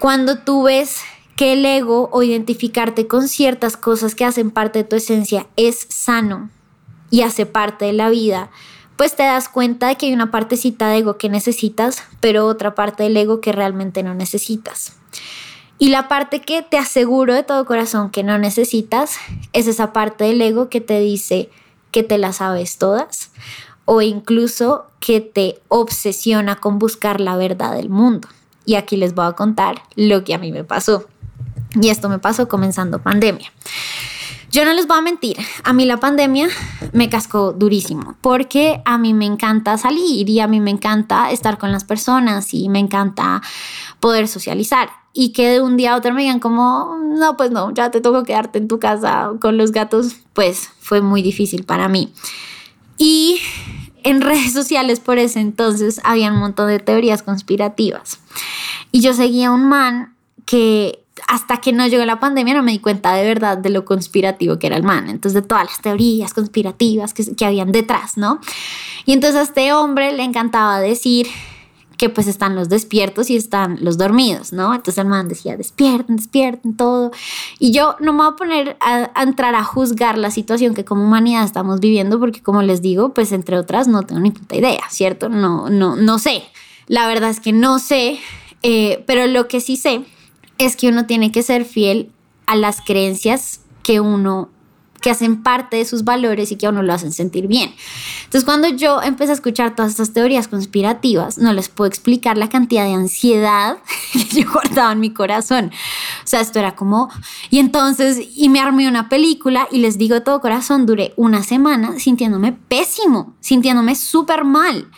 Cuando 0.00 0.38
tú 0.38 0.64
ves 0.64 1.02
que 1.36 1.52
el 1.52 1.64
ego 1.64 2.08
o 2.12 2.24
identificarte 2.24 3.06
con 3.06 3.28
ciertas 3.28 3.76
cosas 3.76 4.16
que 4.16 4.24
hacen 4.24 4.50
parte 4.50 4.80
de 4.80 4.84
tu 4.84 4.96
esencia 4.96 5.46
es 5.54 5.86
sano 5.90 6.50
y 7.08 7.22
hace 7.22 7.46
parte 7.46 7.84
de 7.84 7.92
la 7.92 8.10
vida, 8.10 8.50
pues 8.96 9.16
te 9.16 9.22
das 9.22 9.48
cuenta 9.48 9.88
de 9.88 9.96
que 9.96 10.06
hay 10.06 10.12
una 10.12 10.30
partecita 10.30 10.88
de 10.88 10.98
ego 10.98 11.18
que 11.18 11.28
necesitas, 11.28 12.04
pero 12.20 12.46
otra 12.46 12.74
parte 12.74 13.02
del 13.02 13.16
ego 13.16 13.40
que 13.40 13.52
realmente 13.52 14.02
no 14.02 14.14
necesitas. 14.14 14.94
Y 15.78 15.88
la 15.88 16.06
parte 16.06 16.40
que 16.40 16.62
te 16.62 16.78
aseguro 16.78 17.34
de 17.34 17.42
todo 17.42 17.64
corazón 17.64 18.10
que 18.10 18.22
no 18.22 18.38
necesitas 18.38 19.16
es 19.52 19.66
esa 19.66 19.92
parte 19.92 20.24
del 20.24 20.40
ego 20.40 20.68
que 20.68 20.80
te 20.80 21.00
dice 21.00 21.50
que 21.90 22.02
te 22.02 22.18
las 22.18 22.36
sabes 22.36 22.78
todas 22.78 23.30
o 23.84 24.00
incluso 24.00 24.86
que 25.00 25.20
te 25.20 25.60
obsesiona 25.68 26.56
con 26.56 26.78
buscar 26.78 27.20
la 27.20 27.36
verdad 27.36 27.74
del 27.74 27.88
mundo. 27.88 28.28
Y 28.64 28.76
aquí 28.76 28.96
les 28.96 29.14
voy 29.14 29.26
a 29.26 29.32
contar 29.32 29.82
lo 29.96 30.22
que 30.22 30.34
a 30.34 30.38
mí 30.38 30.52
me 30.52 30.62
pasó. 30.62 31.06
Y 31.74 31.88
esto 31.88 32.08
me 32.08 32.18
pasó 32.18 32.48
comenzando 32.48 33.00
pandemia. 33.00 33.50
Yo 34.52 34.66
no 34.66 34.74
les 34.74 34.86
voy 34.86 34.98
a 34.98 35.00
mentir, 35.00 35.38
a 35.64 35.72
mí 35.72 35.86
la 35.86 35.96
pandemia 35.96 36.46
me 36.92 37.08
cascó 37.08 37.54
durísimo 37.54 38.16
porque 38.20 38.82
a 38.84 38.98
mí 38.98 39.14
me 39.14 39.24
encanta 39.24 39.78
salir 39.78 40.28
y 40.28 40.40
a 40.40 40.46
mí 40.46 40.60
me 40.60 40.70
encanta 40.70 41.30
estar 41.30 41.56
con 41.56 41.72
las 41.72 41.84
personas 41.84 42.52
y 42.52 42.68
me 42.68 42.78
encanta 42.78 43.40
poder 43.98 44.28
socializar 44.28 44.90
y 45.14 45.32
que 45.32 45.48
de 45.48 45.62
un 45.62 45.78
día 45.78 45.94
a 45.94 45.96
otro 45.96 46.12
me 46.12 46.20
digan 46.20 46.38
como, 46.38 46.98
no, 47.02 47.34
pues 47.38 47.50
no, 47.50 47.72
ya 47.72 47.90
te 47.90 48.02
toco 48.02 48.24
quedarte 48.24 48.58
en 48.58 48.68
tu 48.68 48.78
casa 48.78 49.30
con 49.40 49.56
los 49.56 49.72
gatos, 49.72 50.16
pues 50.34 50.68
fue 50.80 51.00
muy 51.00 51.22
difícil 51.22 51.64
para 51.64 51.88
mí. 51.88 52.12
Y 52.98 53.40
en 54.02 54.20
redes 54.22 54.52
sociales 54.52 55.00
por 55.00 55.16
ese 55.16 55.40
entonces 55.40 55.98
había 56.04 56.30
un 56.30 56.38
montón 56.38 56.68
de 56.68 56.78
teorías 56.78 57.22
conspirativas. 57.22 58.20
Y 58.90 59.00
yo 59.00 59.14
seguía 59.14 59.50
un 59.50 59.66
man 59.66 60.14
que 60.44 61.01
hasta 61.28 61.58
que 61.58 61.72
no 61.72 61.86
llegó 61.86 62.04
la 62.04 62.20
pandemia 62.20 62.54
no 62.54 62.62
me 62.62 62.72
di 62.72 62.78
cuenta 62.78 63.14
de 63.14 63.24
verdad 63.24 63.58
de 63.58 63.70
lo 63.70 63.84
conspirativo 63.84 64.58
que 64.58 64.66
era 64.66 64.76
el 64.76 64.82
man. 64.82 65.08
Entonces, 65.08 65.42
de 65.42 65.46
todas 65.46 65.66
las 65.66 65.80
teorías 65.80 66.32
conspirativas 66.34 67.12
que, 67.12 67.34
que 67.34 67.44
habían 67.44 67.72
detrás, 67.72 68.16
¿no? 68.16 68.40
Y 69.04 69.12
entonces 69.12 69.40
a 69.40 69.42
este 69.42 69.72
hombre 69.72 70.12
le 70.12 70.24
encantaba 70.24 70.80
decir 70.80 71.26
que 72.02 72.08
pues 72.08 72.26
están 72.26 72.56
los 72.56 72.68
despiertos 72.68 73.30
y 73.30 73.36
están 73.36 73.78
los 73.80 73.96
dormidos, 73.96 74.52
¿no? 74.52 74.74
Entonces 74.74 74.98
el 74.98 75.06
man 75.06 75.28
decía, 75.28 75.56
despierten, 75.56 76.16
despierten, 76.16 76.76
todo. 76.76 77.12
Y 77.60 77.70
yo 77.70 77.94
no 78.00 78.12
me 78.12 78.24
voy 78.24 78.32
a 78.32 78.36
poner 78.36 78.76
a, 78.80 79.22
entrar 79.22 79.54
a 79.54 79.62
juzgar 79.62 80.18
la 80.18 80.32
situación 80.32 80.74
que 80.74 80.84
como 80.84 81.04
humanidad 81.04 81.44
estamos 81.44 81.78
viviendo, 81.78 82.18
porque 82.18 82.42
como 82.42 82.62
les 82.62 82.82
digo, 82.82 83.14
pues 83.14 83.30
entre 83.30 83.56
otras 83.56 83.86
no 83.86 84.02
tengo 84.02 84.20
ni 84.20 84.32
puta 84.32 84.56
idea, 84.56 84.82
¿cierto? 84.90 85.28
No, 85.28 85.70
no, 85.70 85.94
no 85.94 86.18
sé. 86.18 86.42
La 86.88 87.06
verdad 87.06 87.30
es 87.30 87.38
que 87.38 87.52
no 87.52 87.78
sé, 87.78 88.18
eh, 88.62 89.04
pero 89.06 89.28
lo 89.28 89.46
que 89.46 89.60
sí 89.60 89.76
sé 89.76 90.04
es 90.58 90.76
que 90.76 90.88
uno 90.88 91.06
tiene 91.06 91.32
que 91.32 91.42
ser 91.42 91.64
fiel 91.64 92.10
a 92.46 92.56
las 92.56 92.80
creencias 92.80 93.60
que 93.82 94.00
uno 94.00 94.50
que 95.02 95.10
hacen 95.10 95.42
parte 95.42 95.76
de 95.76 95.84
sus 95.84 96.04
valores 96.04 96.50
y 96.50 96.56
que 96.56 96.66
a 96.66 96.70
uno 96.70 96.82
lo 96.82 96.94
hacen 96.94 97.12
sentir 97.12 97.48
bien. 97.48 97.74
Entonces, 98.24 98.44
cuando 98.44 98.68
yo 98.68 99.02
empecé 99.02 99.32
a 99.32 99.34
escuchar 99.34 99.76
todas 99.76 99.90
estas 99.90 100.14
teorías 100.14 100.48
conspirativas, 100.48 101.36
no 101.36 101.52
les 101.52 101.68
puedo 101.68 101.88
explicar 101.88 102.38
la 102.38 102.48
cantidad 102.48 102.84
de 102.86 102.94
ansiedad 102.94 103.78
que 104.12 104.42
yo 104.42 104.50
guardaba 104.50 104.92
en 104.92 105.00
mi 105.00 105.12
corazón. 105.12 105.72
O 106.24 106.26
sea, 106.26 106.40
esto 106.40 106.58
era 106.60 106.74
como, 106.74 107.10
y 107.50 107.58
entonces, 107.58 108.20
y 108.34 108.48
me 108.48 108.60
armé 108.60 108.88
una 108.88 109.10
película 109.10 109.68
y 109.70 109.78
les 109.78 109.98
digo 109.98 110.22
todo 110.22 110.40
corazón, 110.40 110.86
duré 110.86 111.12
una 111.16 111.42
semana 111.42 111.98
sintiéndome 111.98 112.52
pésimo, 112.52 113.34
sintiéndome 113.40 113.96
súper 113.96 114.44
mal. 114.44 114.88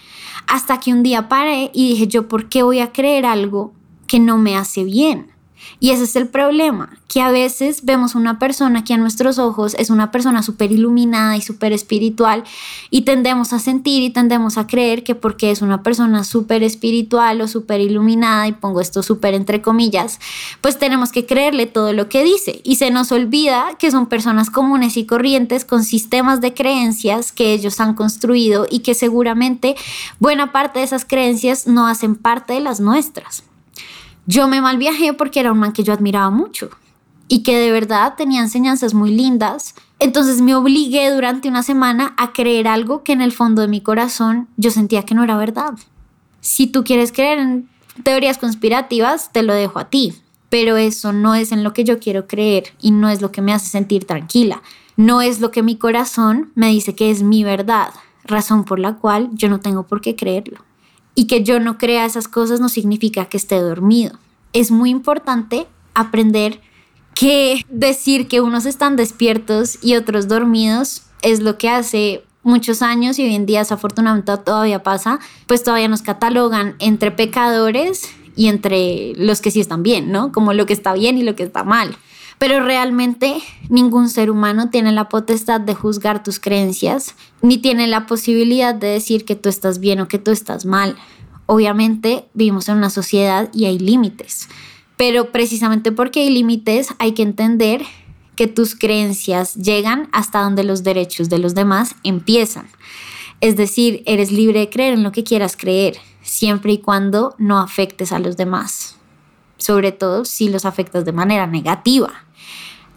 Hasta 0.47 0.79
que 0.79 0.93
un 0.93 1.03
día 1.03 1.31
paré 1.31 1.71
y 1.73 1.88
dije, 1.88 2.07
yo, 2.07 2.29
¿por 2.29 2.51
qué 2.51 2.62
voy 2.62 2.81
a 2.81 2.93
creer 2.93 3.25
algo 3.25 3.73
que 4.07 4.21
no 4.21 4.37
me 4.37 4.59
hace 4.59 4.85
bien? 4.85 5.34
Y 5.85 5.90
ese 5.90 6.05
es 6.05 6.16
el 6.16 6.29
problema, 6.29 6.97
que 7.09 7.20
a 7.20 7.31
veces 7.31 7.85
vemos 7.85 8.14
una 8.14 8.38
persona 8.38 8.85
que 8.85 8.94
a 8.94 8.97
nuestros 8.97 9.38
ojos 9.38 9.77
es 9.79 9.90
una 9.90 10.11
persona 10.11 10.42
súper 10.42 10.73
iluminada 10.73 11.37
y 11.37 11.42
súper 11.42 11.75
espiritual 11.75 12.42
y 12.88 13.03
tendemos 13.03 13.53
a 13.53 13.59
sentir 13.59 14.03
y 14.03 14.09
tendemos 14.09 14.57
a 14.57 14.66
creer 14.66 15.05
que 15.05 15.14
porque 15.14 15.51
es 15.51 15.61
una 15.61 15.83
persona 15.83 16.25
súper 16.25 16.62
espiritual 16.62 17.42
o 17.42 17.49
súper 17.49 17.83
iluminada, 17.83 18.49
y 18.49 18.53
pongo 18.53 18.81
esto 18.81 19.03
súper 19.03 19.35
entre 19.35 19.61
comillas, 19.61 20.20
pues 20.62 20.79
tenemos 20.79 21.12
que 21.12 21.27
creerle 21.27 21.66
todo 21.66 21.92
lo 21.92 22.09
que 22.09 22.25
dice. 22.25 22.62
Y 22.64 22.77
se 22.77 22.90
nos 22.90 23.12
olvida 23.12 23.77
que 23.79 23.90
son 23.90 24.07
personas 24.07 24.49
comunes 24.49 24.97
y 24.97 25.05
corrientes 25.05 25.66
con 25.66 25.85
sistemas 25.85 26.40
de 26.40 26.55
creencias 26.55 27.31
que 27.31 27.53
ellos 27.53 27.79
han 27.79 27.92
construido 27.92 28.66
y 28.70 28.79
que 28.79 28.94
seguramente 28.94 29.77
buena 30.18 30.51
parte 30.51 30.79
de 30.79 30.87
esas 30.87 31.05
creencias 31.05 31.66
no 31.66 31.87
hacen 31.87 32.16
parte 32.16 32.55
de 32.55 32.61
las 32.61 32.81
nuestras. 32.81 33.44
Yo 34.27 34.49
me 34.49 34.61
mal 34.61 34.79
viajé 34.79 35.13
porque 35.13 35.41
era 35.41 35.53
un 35.53 35.59
man 35.59 35.73
que 35.73 35.85
yo 35.85 35.93
admiraba 35.93 36.31
mucho 36.31 36.71
y 37.29 37.43
que 37.43 37.57
de 37.57 37.73
verdad 37.73 38.15
tenía 38.17 38.41
enseñanzas 38.41 38.95
muy 38.95 39.11
lindas. 39.15 39.75
Entonces 39.99 40.41
me 40.41 40.55
obligué 40.55 41.11
durante 41.11 41.49
una 41.49 41.63
semana 41.63 42.15
a 42.17 42.33
creer 42.33 42.69
algo 42.69 43.03
que 43.03 43.13
en 43.13 43.21
el 43.21 43.33
fondo 43.33 43.63
de 43.63 43.69
mi 43.69 43.81
corazón 43.81 44.49
yo 44.57 44.71
sentía 44.71 45.05
que 45.05 45.15
no 45.15 45.25
era 45.25 45.37
verdad. 45.37 45.75
Si 46.41 46.67
tú 46.67 46.85
quieres 46.85 47.13
creer 47.13 47.39
en 47.39 47.69
teorías 48.03 48.39
conspirativas, 48.39 49.31
te 49.33 49.43
lo 49.43 49.55
dejo 49.55 49.79
a 49.79 49.89
ti, 49.91 50.15
pero 50.49 50.77
eso 50.77 51.13
no 51.13 51.35
es 51.35 51.53
en 51.53 51.63
lo 51.63 51.73
que 51.73 51.85
yo 51.85 51.99
quiero 51.99 52.27
creer 52.27 52.65
y 52.81 52.91
no 52.91 53.09
es 53.09 53.21
lo 53.21 53.31
que 53.31 53.43
me 53.43 53.53
hace 53.53 53.69
sentir 53.69 54.05
tranquila. 54.05 54.63
No 54.97 55.21
es 55.23 55.41
lo 55.41 55.51
que 55.51 55.63
mi 55.63 55.77
corazón 55.77 56.53
me 56.55 56.69
dice 56.69 56.95
que 56.95 57.11
es 57.11 57.23
mi 57.23 57.45
verdad, 57.45 57.93
razón 58.25 58.65
por 58.65 58.79
la 58.79 58.95
cual 58.95 59.31
yo 59.33 59.49
no 59.49 59.61
tengo 59.61 59.85
por 59.85 60.01
qué 60.01 60.17
creerlo. 60.17 60.59
Y 61.14 61.27
que 61.27 61.42
yo 61.42 61.61
no 61.61 61.79
crea 61.79 62.05
esas 62.05 62.29
cosas 62.29 62.61
no 62.61 62.68
significa 62.68 63.27
que 63.27 63.37
esté 63.37 63.61
dormido. 63.61 64.18
Es 64.53 64.70
muy 64.70 64.90
importante 64.90 65.66
aprender 65.94 66.61
que 67.14 67.64
decir 67.68 68.27
que 68.29 68.40
unos 68.40 68.66
están 68.66 68.96
despiertos 68.96 69.79
y 69.83 69.94
otros 69.94 70.29
dormidos 70.29 71.03
es 71.22 71.40
lo 71.40 71.59
que 71.59 71.68
hace 71.68 72.24
muchos 72.42 72.83
años 72.83 73.18
y 73.18 73.24
hoy 73.24 73.35
en 73.35 73.46
día 73.46 73.61
desafortunadamente 73.61 74.37
todavía 74.38 74.83
pasa, 74.83 75.18
pues 75.46 75.62
todavía 75.62 75.88
nos 75.88 76.03
catalogan 76.03 76.77
entre 76.79 77.11
pecadores 77.11 78.09
y 78.37 78.48
entre 78.48 79.14
los 79.16 79.40
que 79.40 79.50
sí 79.50 79.61
están 79.61 79.83
bien, 79.83 80.12
¿no? 80.12 80.33
Como 80.33 80.53
lo 80.53 80.66
que 80.66 80.72
está 80.72 80.92
bien 80.92 81.16
y 81.18 81.22
lo 81.22 81.37
que 81.37 81.44
está 81.44 81.64
mal. 81.64 81.96
Pero 82.38 82.61
realmente 82.61 83.37
ningún 83.68 84.09
ser 84.09 84.31
humano 84.31 84.70
tiene 84.70 84.92
la 84.92 85.09
potestad 85.09 85.61
de 85.61 85.75
juzgar 85.75 86.23
tus 86.23 86.40
creencias, 86.40 87.14
ni 87.42 87.59
tiene 87.59 87.87
la 87.87 88.07
posibilidad 88.07 88.75
de 88.75 88.88
decir 88.88 89.25
que 89.25 89.37
tú 89.37 89.49
estás 89.49 89.79
bien 89.79 90.01
o 90.01 90.09
que 90.09 90.18
tú 90.18 90.31
estás 90.31 90.64
mal. 90.64 90.97
Obviamente 91.47 92.27
vivimos 92.35 92.68
en 92.68 92.79
una 92.79 92.90
sociedad 92.90 93.51
y 93.53 93.66
hay 93.66 93.79
límites, 93.79 94.49
pero 94.97 95.31
precisamente 95.31 95.92
porque 95.92 96.20
hay 96.20 96.31
límites 96.31 96.88
hay 96.99 97.12
que 97.12 97.23
entender 97.23 97.83
que 98.37 98.47
tus 98.49 98.75
creencias 98.75 99.55
llegan 99.55 100.09
hasta 100.12 100.40
donde 100.40 100.64
los 100.64 100.83
derechos 100.83 101.29
de 101.29 101.38
los 101.38 101.55
demás 101.55 101.94
empiezan. 102.03 102.66
Es 103.40 103.57
decir, 103.57 104.03
eres 104.07 104.33
libre 104.33 104.61
de 104.61 104.70
creer 104.70 104.94
en 104.94 105.03
lo 105.03 105.12
que 105.12 105.25
quieras 105.25 105.57
creer, 105.57 105.99
siempre 106.23 106.73
y 106.73 106.79
cuando 106.79 107.35
no 107.38 107.59
afectes 107.59 108.12
a 108.12 108.18
los 108.18 108.37
demás, 108.37 108.97
sobre 109.59 109.93
todo 109.93 110.25
si 110.25 110.49
los 110.49 110.64
afectas 110.64 111.05
de 111.05 111.12
manera 111.12 111.47
negativa. 111.47 112.12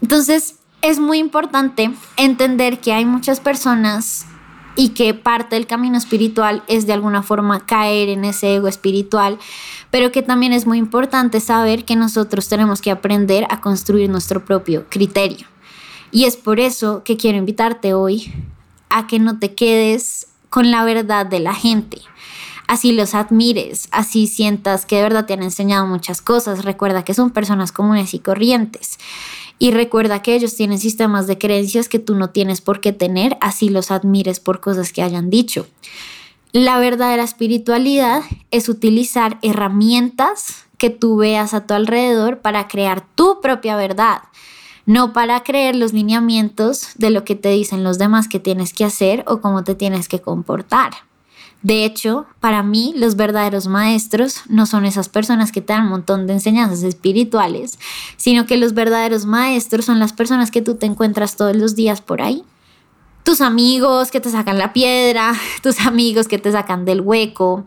Entonces, 0.02 0.56
es 0.82 0.98
muy 0.98 1.18
importante 1.18 1.90
entender 2.16 2.80
que 2.80 2.92
hay 2.92 3.04
muchas 3.04 3.40
personas 3.40 4.26
y 4.76 4.90
que 4.90 5.12
parte 5.12 5.56
del 5.56 5.66
camino 5.66 5.98
espiritual 5.98 6.62
es 6.68 6.86
de 6.86 6.92
alguna 6.92 7.24
forma 7.24 7.66
caer 7.66 8.08
en 8.08 8.24
ese 8.24 8.54
ego 8.54 8.68
espiritual, 8.68 9.38
pero 9.90 10.12
que 10.12 10.22
también 10.22 10.52
es 10.52 10.66
muy 10.66 10.78
importante 10.78 11.40
saber 11.40 11.84
que 11.84 11.96
nosotros 11.96 12.48
tenemos 12.48 12.80
que 12.80 12.92
aprender 12.92 13.44
a 13.50 13.60
construir 13.60 14.08
nuestro 14.08 14.44
propio 14.44 14.86
criterio. 14.88 15.48
Y 16.12 16.24
es 16.24 16.36
por 16.36 16.60
eso 16.60 17.02
que 17.02 17.16
quiero 17.16 17.38
invitarte 17.38 17.92
hoy 17.92 18.32
a 18.88 19.08
que 19.08 19.18
no 19.18 19.40
te 19.40 19.54
quedes 19.54 20.28
con 20.48 20.70
la 20.70 20.84
verdad 20.84 21.26
de 21.26 21.40
la 21.40 21.54
gente. 21.54 21.98
Así 22.68 22.92
los 22.92 23.14
admires, 23.14 23.88
así 23.92 24.26
sientas 24.26 24.84
que 24.84 24.96
de 24.96 25.02
verdad 25.02 25.24
te 25.24 25.32
han 25.32 25.42
enseñado 25.42 25.86
muchas 25.86 26.20
cosas. 26.20 26.66
Recuerda 26.66 27.02
que 27.02 27.14
son 27.14 27.30
personas 27.30 27.72
comunes 27.72 28.12
y 28.12 28.18
corrientes. 28.18 28.98
Y 29.58 29.70
recuerda 29.70 30.20
que 30.20 30.34
ellos 30.34 30.54
tienen 30.54 30.78
sistemas 30.78 31.26
de 31.26 31.38
creencias 31.38 31.88
que 31.88 31.98
tú 31.98 32.14
no 32.14 32.28
tienes 32.28 32.60
por 32.60 32.82
qué 32.82 32.92
tener, 32.92 33.38
así 33.40 33.70
los 33.70 33.90
admires 33.90 34.38
por 34.38 34.60
cosas 34.60 34.92
que 34.92 35.02
hayan 35.02 35.30
dicho. 35.30 35.66
La 36.52 36.78
verdadera 36.78 37.24
espiritualidad 37.24 38.22
es 38.50 38.68
utilizar 38.68 39.38
herramientas 39.40 40.66
que 40.76 40.90
tú 40.90 41.16
veas 41.16 41.54
a 41.54 41.66
tu 41.66 41.72
alrededor 41.72 42.40
para 42.40 42.68
crear 42.68 43.02
tu 43.14 43.40
propia 43.40 43.76
verdad, 43.76 44.24
no 44.84 45.14
para 45.14 45.42
creer 45.42 45.74
los 45.74 45.94
lineamientos 45.94 46.90
de 46.96 47.08
lo 47.08 47.24
que 47.24 47.34
te 47.34 47.48
dicen 47.48 47.82
los 47.82 47.96
demás 47.96 48.28
que 48.28 48.40
tienes 48.40 48.74
que 48.74 48.84
hacer 48.84 49.24
o 49.26 49.40
cómo 49.40 49.64
te 49.64 49.74
tienes 49.74 50.06
que 50.06 50.20
comportar. 50.20 51.07
De 51.62 51.84
hecho, 51.84 52.26
para 52.38 52.62
mí 52.62 52.94
los 52.96 53.16
verdaderos 53.16 53.66
maestros 53.66 54.42
no 54.48 54.64
son 54.64 54.84
esas 54.84 55.08
personas 55.08 55.50
que 55.50 55.60
te 55.60 55.72
dan 55.72 55.84
un 55.84 55.90
montón 55.90 56.28
de 56.28 56.34
enseñanzas 56.34 56.84
espirituales, 56.84 57.80
sino 58.16 58.46
que 58.46 58.56
los 58.56 58.74
verdaderos 58.74 59.26
maestros 59.26 59.86
son 59.86 59.98
las 59.98 60.12
personas 60.12 60.52
que 60.52 60.62
tú 60.62 60.76
te 60.76 60.86
encuentras 60.86 61.36
todos 61.36 61.56
los 61.56 61.74
días 61.74 62.00
por 62.00 62.22
ahí. 62.22 62.44
Tus 63.24 63.40
amigos 63.40 64.12
que 64.12 64.20
te 64.20 64.30
sacan 64.30 64.56
la 64.56 64.72
piedra, 64.72 65.34
tus 65.62 65.80
amigos 65.80 66.28
que 66.28 66.38
te 66.38 66.52
sacan 66.52 66.84
del 66.84 67.00
hueco, 67.00 67.64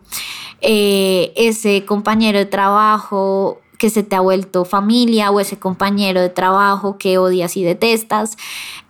eh, 0.62 1.32
ese 1.36 1.84
compañero 1.84 2.38
de 2.38 2.46
trabajo 2.46 3.60
que 3.76 3.90
se 3.90 4.02
te 4.02 4.16
ha 4.16 4.20
vuelto 4.20 4.64
familia 4.64 5.30
o 5.30 5.40
ese 5.40 5.58
compañero 5.58 6.20
de 6.20 6.30
trabajo 6.30 6.96
que 6.96 7.18
odias 7.18 7.58
y 7.58 7.62
detestas. 7.62 8.38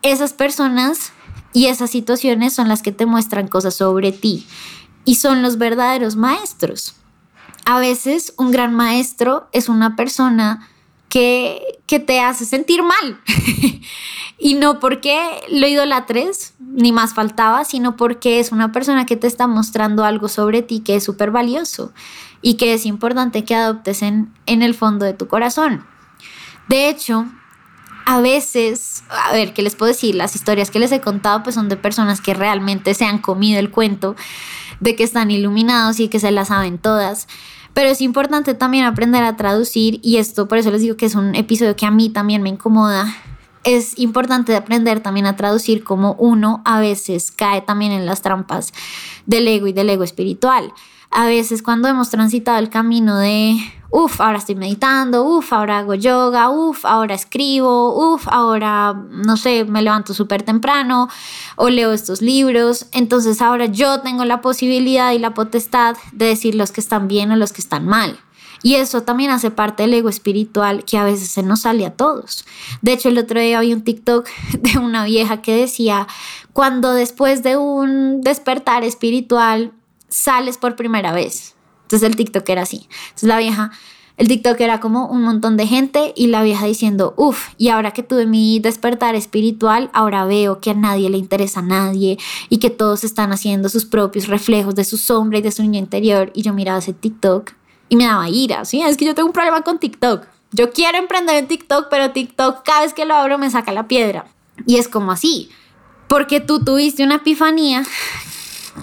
Esas 0.03 0.33
personas 0.33 1.13
y 1.53 1.67
esas 1.67 1.91
situaciones 1.91 2.53
son 2.53 2.69
las 2.69 2.83
que 2.83 2.93
te 2.93 3.05
muestran 3.05 3.49
cosas 3.49 3.75
sobre 3.75 4.13
ti 4.13 4.47
y 5.05 5.17
son 5.17 5.43
los 5.43 5.59
verdaderos 5.59 6.17
maestros. 6.17 6.95
A 7.65 7.79
veces 7.79 8.35
un 8.39 8.51
gran 8.51 8.75
maestro 8.75 9.49
es 9.53 9.69
una 9.69 9.97
persona 9.97 10.69
que, 11.09 11.81
que 11.87 12.01
te 12.01 12.21
hace 12.21 12.45
sentir 12.45 12.83
mal. 12.83 13.21
y 14.39 14.55
no 14.55 14.81
porque 14.81 15.19
lo 15.51 15.67
idolatres, 15.67 16.55
ni 16.59 16.91
más 16.91 17.15
faltaba, 17.15 17.65
sino 17.65 17.97
porque 17.97 18.41
es 18.41 18.51
una 18.51 18.73
persona 18.73 19.07
que 19.07 19.17
te 19.17 19.27
está 19.27 19.47
mostrando 19.47 20.05
algo 20.05 20.29
sobre 20.29 20.63
ti 20.63 20.81
que 20.81 20.97
es 20.97 21.05
súper 21.05 21.31
valioso 21.31 21.93
y 22.41 22.55
que 22.55 22.75
es 22.75 22.87
importante 22.87 23.45
que 23.45 23.55
adoptes 23.55 24.03
en, 24.03 24.33
en 24.47 24.63
el 24.63 24.75
fondo 24.75 25.05
de 25.05 25.15
tu 25.15 25.29
corazón. 25.29 25.85
De 26.69 26.89
hecho, 26.89 27.27
a 28.05 28.21
veces, 28.21 29.05
a 29.11 29.33
ver, 29.33 29.53
¿qué 29.53 29.63
les 29.63 29.75
puedo 29.75 29.93
decir? 29.93 30.15
Las 30.15 30.35
historias 30.35 30.71
que 30.71 30.79
les 30.79 30.93
he 30.93 31.01
contado 31.01 31.43
pues 31.43 31.55
son 31.55 31.69
de 31.69 31.77
personas 31.77 32.21
que 32.21 32.35
realmente 32.35 32.95
se 32.95 33.05
han 33.05 33.19
comido 33.19 33.59
el 33.59 33.71
cuento 33.71 34.17
de 34.81 34.97
que 34.97 35.05
están 35.05 35.31
iluminados 35.31 36.01
y 36.01 36.09
que 36.09 36.19
se 36.19 36.31
las 36.31 36.49
saben 36.49 36.79
todas. 36.79 37.29
Pero 37.75 37.89
es 37.89 38.01
importante 38.01 38.55
también 38.55 38.85
aprender 38.85 39.23
a 39.25 39.37
traducir 39.37 40.01
y 40.03 40.19
esto, 40.19 40.49
por 40.49 40.59
eso 40.59 40.71
les 40.71 40.83
digo 40.83 40.97
que 40.97 41.07
es 41.07 41.15
un 41.15 41.35
episodio 41.35 41.77
que 41.77 41.87
a 41.87 41.91
mí 41.91 42.11
también 42.11 42.43
me 42.43 42.51
incomoda. 42.51 43.15
Es 43.65 43.99
importante 43.99 44.57
aprender 44.57 45.01
también 45.01 45.27
a 45.27 45.37
traducir 45.37 45.85
como 45.85 46.15
uno 46.15 46.61
a 46.65 46.81
veces 46.81 47.31
cae 47.31 47.63
también 47.63 47.93
en 47.93 48.07
las 48.07 48.21
trampas 48.21 48.73
del 49.25 49.47
ego 49.47 49.69
y 49.69 49.73
del 49.73 49.89
ego 49.89 50.03
espiritual. 50.03 50.73
A 51.11 51.27
veces 51.27 51.63
cuando 51.63 51.89
hemos 51.89 52.11
transitado 52.11 52.59
el 52.59 52.71
camino 52.71 53.17
de 53.17 53.57
Uf, 53.95 54.23
ahora 54.23 54.39
estoy 54.39 54.55
meditando, 54.55 55.23
uf, 55.23 55.53
ahora 55.53 55.81
hago 55.81 55.95
yoga, 55.95 56.49
uf, 56.49 56.87
ahora 56.87 57.15
escribo, 57.15 58.15
uf, 58.15 58.27
ahora, 58.27 58.95
no 58.95 59.37
sé, 59.37 59.67
me 59.67 59.83
levanto 59.83 60.15
súper 60.15 60.43
temprano 60.45 61.11
o 61.57 61.69
leo 61.69 61.93
estos 61.93 62.23
libros. 62.23 62.87
Entonces 62.93 63.43
ahora 63.43 63.67
yo 63.67 64.01
tengo 64.01 64.25
la 64.25 64.41
posibilidad 64.41 65.13
y 65.13 65.19
la 65.19 65.35
potestad 65.35 65.95
de 66.13 66.25
decir 66.25 66.55
los 66.55 66.73
que 66.73 66.81
están 66.81 67.07
bien 67.07 67.33
o 67.33 67.37
los 67.37 67.53
que 67.53 67.61
están 67.61 67.87
mal. 67.87 68.19
Y 68.63 68.77
eso 68.77 69.03
también 69.03 69.31
hace 69.31 69.51
parte 69.51 69.83
del 69.83 69.93
ego 69.93 70.09
espiritual 70.09 70.87
que 70.87 70.97
a 70.97 71.05
veces 71.05 71.29
se 71.29 71.43
nos 71.43 71.61
sale 71.61 71.85
a 71.85 71.95
todos. 71.95 72.47
De 72.81 72.95
hecho, 72.95 73.11
el 73.11 73.19
otro 73.19 73.41
día 73.41 73.61
vi 73.61 73.75
un 73.75 73.83
TikTok 73.83 74.27
de 74.59 74.79
una 74.79 75.05
vieja 75.05 75.43
que 75.43 75.55
decía, 75.55 76.07
cuando 76.55 76.95
después 76.95 77.43
de 77.43 77.59
un 77.59 78.23
despertar 78.23 78.85
espiritual 78.85 79.73
sales 80.09 80.57
por 80.57 80.77
primera 80.77 81.13
vez, 81.13 81.57
entonces 81.93 82.09
el 82.09 82.17
TikTok 82.17 82.49
era 82.49 82.63
así. 82.63 82.89
Entonces 83.09 83.29
la 83.29 83.37
vieja, 83.37 83.71
el 84.17 84.27
TikTok 84.27 84.59
era 84.63 84.81
como 84.81 85.09
un 85.09 85.21
montón 85.23 85.59
de 85.59 85.67
gente 85.67 86.15
y 86.17 86.29
la 86.29 86.43
vieja 86.43 86.65
diciendo, 86.65 87.13
uff, 87.19 87.51
y 87.59 87.69
ahora 87.69 87.91
que 87.91 88.03
tuve 88.03 88.25
mi 88.25 88.61
despertar 88.61 89.15
espiritual, 89.15 89.91
ahora 89.93 90.25
veo 90.25 90.59
que 90.59 90.71
a 90.71 90.75
nadie 90.75 91.11
le 91.11 91.19
interesa 91.19 91.61
a 91.61 91.63
nadie 91.63 92.19
y 92.49 92.59
que 92.59 92.71
todos 92.71 93.05
están 93.05 93.31
haciendo 93.31 93.69
sus 93.69 93.85
propios 93.85 94.29
reflejos 94.29 94.75
de 94.75 94.85
su 94.85 94.97
sombra 94.97 95.39
y 95.39 95.43
de 95.43 95.53
su 95.53 95.63
niño 95.63 95.81
interior. 95.81 96.31
Y 96.35 96.41
yo 96.41 96.55
miraba 96.55 96.79
ese 96.79 96.95
TikTok 96.95 97.53
y 97.91 97.97
me 97.97 98.05
daba 98.05 98.27
ira, 98.31 98.65
¿sí? 98.65 98.81
Es 98.81 98.97
que 98.97 99.05
yo 99.05 99.15
tengo 99.15 99.27
un 99.27 99.35
problema 99.35 99.61
con 99.61 99.79
TikTok. 99.79 100.25
Yo 100.53 100.73
quiero 100.73 100.97
emprender 100.97 101.37
en 101.37 101.47
TikTok, 101.47 101.89
pero 101.91 102.13
TikTok 102.13 102.63
cada 102.65 102.81
vez 102.83 102.95
que 102.95 103.05
lo 103.05 103.15
abro 103.15 103.37
me 103.37 103.51
saca 103.51 103.71
la 103.71 103.87
piedra. 103.87 104.25
Y 104.67 104.79
es 104.79 104.89
como 104.89 105.13
así, 105.13 105.51
porque 106.09 106.41
tú 106.41 106.65
tuviste 106.65 107.05
una 107.05 107.17
epifanía 107.17 107.85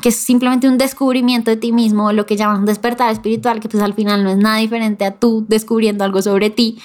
que 0.02 0.10
es 0.10 0.16
simplemente 0.16 0.68
un 0.68 0.78
descubrimiento 0.78 1.52
de 1.52 1.58
ti 1.58 1.72
mismo, 1.72 2.12
lo 2.12 2.26
que 2.26 2.38
llaman 2.38 2.60
un 2.60 2.66
despertar 2.66 3.12
espiritual, 3.12 3.60
que 3.60 3.70
pues 3.70 3.84
al 3.84 3.94
final 3.94 4.24
no 4.24 4.30
es 4.30 4.38
nada 4.38 4.58
diferente 4.58 5.06
a 5.06 5.12
tú 5.12 5.46
descubriendo 5.48 6.04
algo 6.04 6.22
sobre 6.22 6.50
ti. 6.50 6.80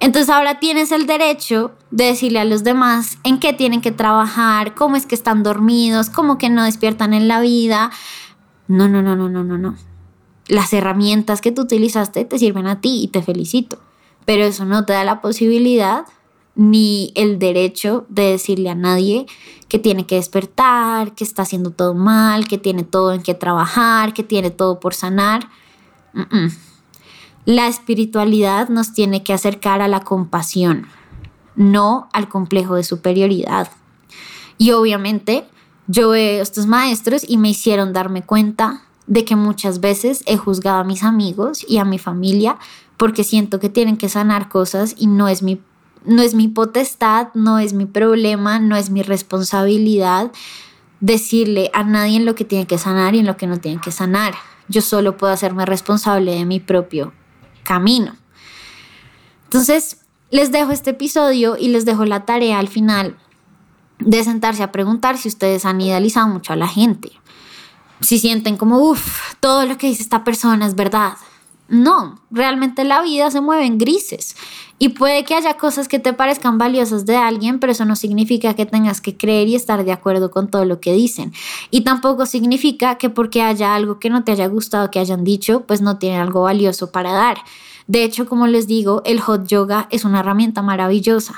Entonces 0.00 0.28
ahora 0.28 0.58
tienes 0.58 0.92
el 0.92 1.06
derecho 1.06 1.72
de 1.90 2.04
decirle 2.04 2.40
a 2.40 2.44
los 2.44 2.64
demás 2.64 3.18
en 3.22 3.38
qué 3.38 3.52
tienen 3.52 3.80
que 3.80 3.92
trabajar, 3.92 4.74
cómo 4.74 4.96
es 4.96 5.06
que 5.06 5.14
están 5.14 5.42
dormidos, 5.42 6.10
cómo 6.10 6.36
que 6.36 6.50
no 6.50 6.64
despiertan 6.64 7.14
en 7.14 7.28
la 7.28 7.40
vida. 7.40 7.90
No, 8.66 8.88
no, 8.88 9.02
no, 9.02 9.16
no, 9.16 9.28
no, 9.28 9.44
no, 9.44 9.56
no. 9.56 9.76
Las 10.46 10.72
herramientas 10.72 11.40
que 11.40 11.52
tú 11.52 11.62
utilizaste 11.62 12.24
te 12.24 12.38
sirven 12.38 12.66
a 12.66 12.80
ti 12.80 13.02
y 13.02 13.08
te 13.08 13.22
felicito. 13.22 13.78
Pero 14.24 14.44
eso 14.44 14.64
no 14.64 14.84
te 14.84 14.92
da 14.92 15.04
la 15.04 15.20
posibilidad 15.20 16.04
ni 16.56 17.12
el 17.14 17.38
derecho 17.38 18.06
de 18.08 18.30
decirle 18.30 18.70
a 18.70 18.74
nadie 18.74 19.26
que 19.68 19.78
tiene 19.78 20.06
que 20.06 20.16
despertar, 20.16 21.14
que 21.14 21.24
está 21.24 21.42
haciendo 21.42 21.70
todo 21.70 21.94
mal, 21.94 22.46
que 22.46 22.58
tiene 22.58 22.84
todo 22.84 23.12
en 23.12 23.22
que 23.22 23.34
trabajar, 23.34 24.14
que 24.14 24.22
tiene 24.22 24.50
todo 24.50 24.78
por 24.78 24.94
sanar. 24.94 25.48
La 27.44 27.66
espiritualidad 27.66 28.68
nos 28.68 28.92
tiene 28.92 29.22
que 29.24 29.32
acercar 29.32 29.82
a 29.82 29.88
la 29.88 30.00
compasión, 30.00 30.86
no 31.56 32.08
al 32.12 32.28
complejo 32.28 32.76
de 32.76 32.84
superioridad. 32.84 33.68
Y 34.58 34.70
obviamente 34.70 35.44
yo 35.86 36.10
veo 36.10 36.42
estos 36.42 36.66
maestros 36.66 37.24
y 37.28 37.36
me 37.36 37.50
hicieron 37.50 37.92
darme 37.92 38.22
cuenta 38.22 38.82
de 39.06 39.24
que 39.24 39.36
muchas 39.36 39.80
veces 39.80 40.22
he 40.26 40.36
juzgado 40.36 40.78
a 40.78 40.84
mis 40.84 41.02
amigos 41.02 41.66
y 41.68 41.78
a 41.78 41.84
mi 41.84 41.98
familia 41.98 42.56
porque 42.96 43.24
siento 43.24 43.60
que 43.60 43.68
tienen 43.68 43.96
que 43.96 44.08
sanar 44.08 44.48
cosas 44.48 44.94
y 44.96 45.08
no 45.08 45.28
es 45.28 45.42
mi 45.42 45.60
no 46.04 46.22
es 46.22 46.34
mi 46.34 46.48
potestad, 46.48 47.28
no 47.34 47.58
es 47.58 47.72
mi 47.72 47.86
problema, 47.86 48.58
no 48.58 48.76
es 48.76 48.90
mi 48.90 49.02
responsabilidad 49.02 50.32
decirle 51.00 51.70
a 51.74 51.82
nadie 51.84 52.16
en 52.16 52.24
lo 52.24 52.34
que 52.34 52.44
tiene 52.44 52.66
que 52.66 52.78
sanar 52.78 53.14
y 53.14 53.18
en 53.18 53.26
lo 53.26 53.36
que 53.36 53.46
no 53.46 53.58
tiene 53.58 53.80
que 53.80 53.90
sanar. 53.90 54.34
Yo 54.68 54.80
solo 54.80 55.16
puedo 55.16 55.32
hacerme 55.32 55.66
responsable 55.66 56.34
de 56.34 56.44
mi 56.44 56.60
propio 56.60 57.12
camino. 57.62 58.16
Entonces, 59.44 59.98
les 60.30 60.50
dejo 60.50 60.72
este 60.72 60.90
episodio 60.90 61.56
y 61.58 61.68
les 61.68 61.84
dejo 61.84 62.04
la 62.04 62.24
tarea 62.24 62.58
al 62.58 62.68
final 62.68 63.16
de 63.98 64.24
sentarse 64.24 64.62
a 64.62 64.72
preguntar 64.72 65.18
si 65.18 65.28
ustedes 65.28 65.64
han 65.64 65.80
idealizado 65.80 66.28
mucho 66.28 66.52
a 66.52 66.56
la 66.56 66.68
gente. 66.68 67.12
Si 68.00 68.18
sienten 68.18 68.56
como, 68.56 68.78
uff, 68.78 69.34
todo 69.40 69.64
lo 69.66 69.78
que 69.78 69.86
dice 69.86 70.02
esta 70.02 70.24
persona 70.24 70.66
es 70.66 70.74
verdad. 70.74 71.14
No, 71.68 72.20
realmente 72.30 72.84
la 72.84 73.00
vida 73.02 73.30
se 73.30 73.40
mueve 73.40 73.64
en 73.64 73.78
grises. 73.78 74.36
Y 74.78 74.90
puede 74.90 75.24
que 75.24 75.34
haya 75.34 75.54
cosas 75.54 75.88
que 75.88 75.98
te 75.98 76.12
parezcan 76.12 76.58
valiosas 76.58 77.06
de 77.06 77.16
alguien, 77.16 77.58
pero 77.58 77.72
eso 77.72 77.84
no 77.84 77.96
significa 77.96 78.54
que 78.54 78.66
tengas 78.66 79.00
que 79.00 79.16
creer 79.16 79.48
y 79.48 79.54
estar 79.54 79.84
de 79.84 79.92
acuerdo 79.92 80.30
con 80.30 80.48
todo 80.48 80.64
lo 80.64 80.80
que 80.80 80.92
dicen. 80.92 81.32
Y 81.70 81.82
tampoco 81.82 82.26
significa 82.26 82.98
que 82.98 83.08
porque 83.08 83.40
haya 83.40 83.74
algo 83.74 83.98
que 83.98 84.10
no 84.10 84.24
te 84.24 84.32
haya 84.32 84.46
gustado 84.46 84.90
que 84.90 84.98
hayan 84.98 85.24
dicho, 85.24 85.62
pues 85.62 85.80
no 85.80 85.98
tiene 85.98 86.18
algo 86.18 86.42
valioso 86.42 86.92
para 86.92 87.12
dar. 87.12 87.38
De 87.86 88.04
hecho, 88.04 88.26
como 88.26 88.46
les 88.46 88.66
digo, 88.66 89.02
el 89.04 89.20
hot 89.20 89.46
yoga 89.46 89.88
es 89.90 90.04
una 90.04 90.20
herramienta 90.20 90.60
maravillosa. 90.60 91.34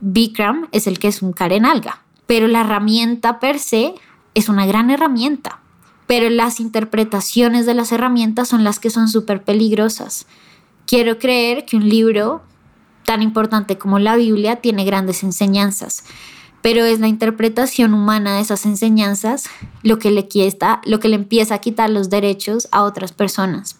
Bikram 0.00 0.68
es 0.72 0.86
el 0.86 0.98
que 0.98 1.08
es 1.08 1.22
un 1.22 1.32
Karen 1.32 1.66
alga, 1.66 2.02
pero 2.26 2.48
la 2.48 2.60
herramienta 2.60 3.38
per 3.38 3.58
se 3.58 3.94
es 4.34 4.48
una 4.48 4.66
gran 4.66 4.90
herramienta. 4.90 5.60
Pero 6.08 6.28
las 6.28 6.58
interpretaciones 6.58 7.66
de 7.66 7.74
las 7.74 7.92
herramientas 7.92 8.48
son 8.48 8.64
las 8.64 8.80
que 8.80 8.90
son 8.90 9.06
súper 9.06 9.44
peligrosas. 9.44 10.26
Quiero 10.86 11.18
creer 11.18 11.66
que 11.66 11.76
un 11.76 11.88
libro 11.88 12.42
tan 13.04 13.22
importante 13.22 13.78
como 13.78 14.00
la 14.00 14.16
Biblia 14.16 14.56
tiene 14.56 14.84
grandes 14.84 15.22
enseñanzas, 15.22 16.04
pero 16.60 16.84
es 16.84 17.00
la 17.00 17.08
interpretación 17.08 17.94
humana 17.94 18.36
de 18.36 18.42
esas 18.42 18.66
enseñanzas 18.66 19.44
lo 19.82 19.98
que 19.98 20.10
le 20.10 20.28
quita, 20.28 20.80
lo 20.84 20.98
que 20.98 21.08
le 21.08 21.16
empieza 21.16 21.54
a 21.54 21.60
quitar 21.60 21.88
los 21.88 22.10
derechos 22.10 22.68
a 22.72 22.82
otras 22.82 23.12
personas. 23.12 23.76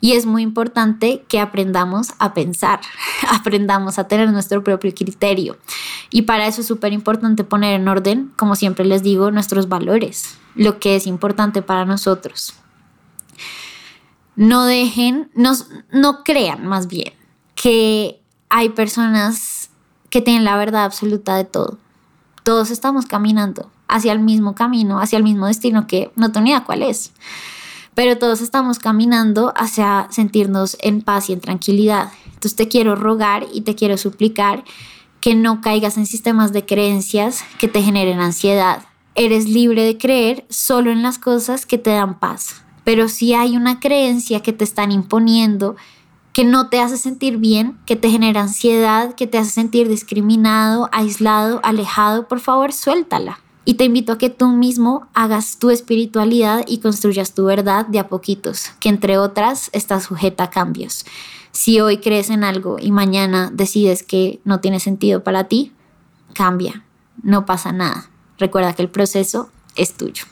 Y 0.00 0.12
es 0.12 0.26
muy 0.26 0.42
importante 0.42 1.24
que 1.28 1.40
aprendamos 1.40 2.14
a 2.18 2.32
pensar, 2.32 2.80
aprendamos 3.30 3.98
a 3.98 4.06
tener 4.06 4.30
nuestro 4.30 4.62
propio 4.62 4.94
criterio. 4.94 5.56
Y 6.10 6.22
para 6.22 6.46
eso 6.46 6.60
es 6.60 6.66
súper 6.66 6.92
importante 6.92 7.44
poner 7.44 7.80
en 7.80 7.86
orden, 7.88 8.32
como 8.36 8.56
siempre 8.56 8.84
les 8.84 9.02
digo, 9.02 9.30
nuestros 9.30 9.68
valores, 9.68 10.38
lo 10.54 10.80
que 10.80 10.96
es 10.96 11.06
importante 11.06 11.62
para 11.62 11.84
nosotros. 11.84 12.54
No 14.34 14.64
dejen, 14.64 15.30
no, 15.34 15.52
no 15.92 16.24
crean 16.24 16.66
más 16.66 16.88
bien 16.88 17.12
que 17.54 18.20
hay 18.48 18.70
personas 18.70 19.70
que 20.08 20.20
tienen 20.20 20.44
la 20.44 20.56
verdad 20.56 20.84
absoluta 20.84 21.36
de 21.36 21.44
todo. 21.44 21.78
Todos 22.42 22.70
estamos 22.70 23.06
caminando 23.06 23.70
hacia 23.86 24.12
el 24.12 24.20
mismo 24.20 24.54
camino, 24.54 25.00
hacia 25.00 25.18
el 25.18 25.24
mismo 25.24 25.46
destino 25.46 25.86
que 25.86 26.10
no 26.16 26.32
tengo 26.32 26.46
ni 26.46 26.60
cuál 26.62 26.82
es. 26.82 27.12
Pero 27.94 28.18
todos 28.18 28.40
estamos 28.40 28.78
caminando 28.78 29.52
hacia 29.56 30.08
sentirnos 30.10 30.76
en 30.80 31.02
paz 31.02 31.28
y 31.28 31.34
en 31.34 31.40
tranquilidad. 31.40 32.10
Entonces 32.26 32.56
te 32.56 32.68
quiero 32.68 32.96
rogar 32.96 33.46
y 33.52 33.60
te 33.60 33.74
quiero 33.74 33.98
suplicar 33.98 34.64
que 35.20 35.34
no 35.34 35.60
caigas 35.60 35.96
en 35.96 36.06
sistemas 36.06 36.52
de 36.52 36.64
creencias 36.64 37.44
que 37.58 37.68
te 37.68 37.82
generen 37.82 38.20
ansiedad. 38.20 38.82
Eres 39.14 39.48
libre 39.48 39.84
de 39.84 39.98
creer 39.98 40.46
solo 40.48 40.90
en 40.90 41.02
las 41.02 41.18
cosas 41.18 41.66
que 41.66 41.78
te 41.78 41.90
dan 41.90 42.18
paz. 42.18 42.62
Pero 42.84 43.08
si 43.08 43.34
hay 43.34 43.56
una 43.56 43.80
creencia 43.80 44.40
que 44.40 44.52
te 44.52 44.64
están 44.64 44.92
imponiendo, 44.92 45.76
que 46.32 46.44
no 46.44 46.68
te 46.68 46.80
hace 46.80 46.96
sentir 46.96 47.36
bien, 47.36 47.78
que 47.86 47.96
te 47.96 48.10
genera 48.10 48.42
ansiedad, 48.42 49.14
que 49.14 49.26
te 49.26 49.38
hace 49.38 49.50
sentir 49.50 49.88
discriminado, 49.88 50.88
aislado, 50.92 51.60
alejado, 51.62 52.28
por 52.28 52.40
favor, 52.40 52.72
suéltala. 52.72 53.40
Y 53.64 53.74
te 53.74 53.84
invito 53.84 54.12
a 54.12 54.18
que 54.18 54.30
tú 54.30 54.48
mismo 54.48 55.06
hagas 55.14 55.58
tu 55.58 55.70
espiritualidad 55.70 56.64
y 56.66 56.78
construyas 56.78 57.34
tu 57.34 57.44
verdad 57.44 57.86
de 57.86 57.98
a 57.98 58.08
poquitos, 58.08 58.72
que 58.80 58.88
entre 58.88 59.18
otras 59.18 59.70
está 59.72 60.00
sujeta 60.00 60.44
a 60.44 60.50
cambios. 60.50 61.04
Si 61.52 61.80
hoy 61.80 61.98
crees 61.98 62.30
en 62.30 62.44
algo 62.44 62.78
y 62.80 62.90
mañana 62.90 63.50
decides 63.52 64.02
que 64.02 64.40
no 64.44 64.60
tiene 64.60 64.80
sentido 64.80 65.22
para 65.22 65.44
ti, 65.44 65.72
cambia, 66.32 66.84
no 67.22 67.44
pasa 67.44 67.72
nada. 67.72 68.08
Recuerda 68.38 68.74
que 68.74 68.82
el 68.82 68.88
proceso 68.88 69.50
es 69.76 69.94
tuyo 69.94 70.24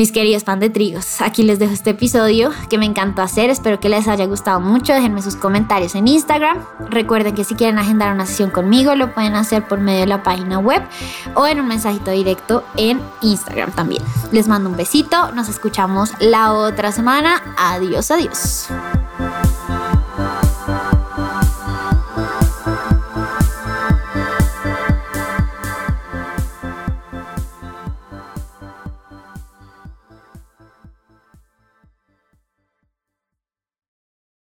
mis 0.00 0.12
queridos 0.12 0.44
pan 0.44 0.60
de 0.60 0.70
trigos. 0.70 1.20
Aquí 1.20 1.42
les 1.42 1.58
dejo 1.58 1.74
este 1.74 1.90
episodio 1.90 2.52
que 2.70 2.78
me 2.78 2.86
encantó 2.86 3.20
hacer. 3.20 3.50
Espero 3.50 3.80
que 3.80 3.90
les 3.90 4.08
haya 4.08 4.24
gustado 4.24 4.58
mucho. 4.58 4.94
Déjenme 4.94 5.20
sus 5.20 5.36
comentarios 5.36 5.94
en 5.94 6.08
Instagram. 6.08 6.56
Recuerden 6.88 7.34
que 7.34 7.44
si 7.44 7.54
quieren 7.54 7.78
agendar 7.78 8.14
una 8.14 8.24
sesión 8.24 8.48
conmigo, 8.48 8.94
lo 8.94 9.12
pueden 9.12 9.34
hacer 9.34 9.68
por 9.68 9.78
medio 9.78 10.00
de 10.00 10.06
la 10.06 10.22
página 10.22 10.58
web 10.58 10.82
o 11.34 11.46
en 11.46 11.60
un 11.60 11.68
mensajito 11.68 12.12
directo 12.12 12.64
en 12.78 12.98
Instagram 13.20 13.72
también. 13.72 14.02
Les 14.32 14.48
mando 14.48 14.70
un 14.70 14.76
besito. 14.78 15.32
Nos 15.32 15.50
escuchamos 15.50 16.12
la 16.18 16.54
otra 16.54 16.92
semana. 16.92 17.42
Adiós, 17.58 18.10
adiós. 18.10 18.68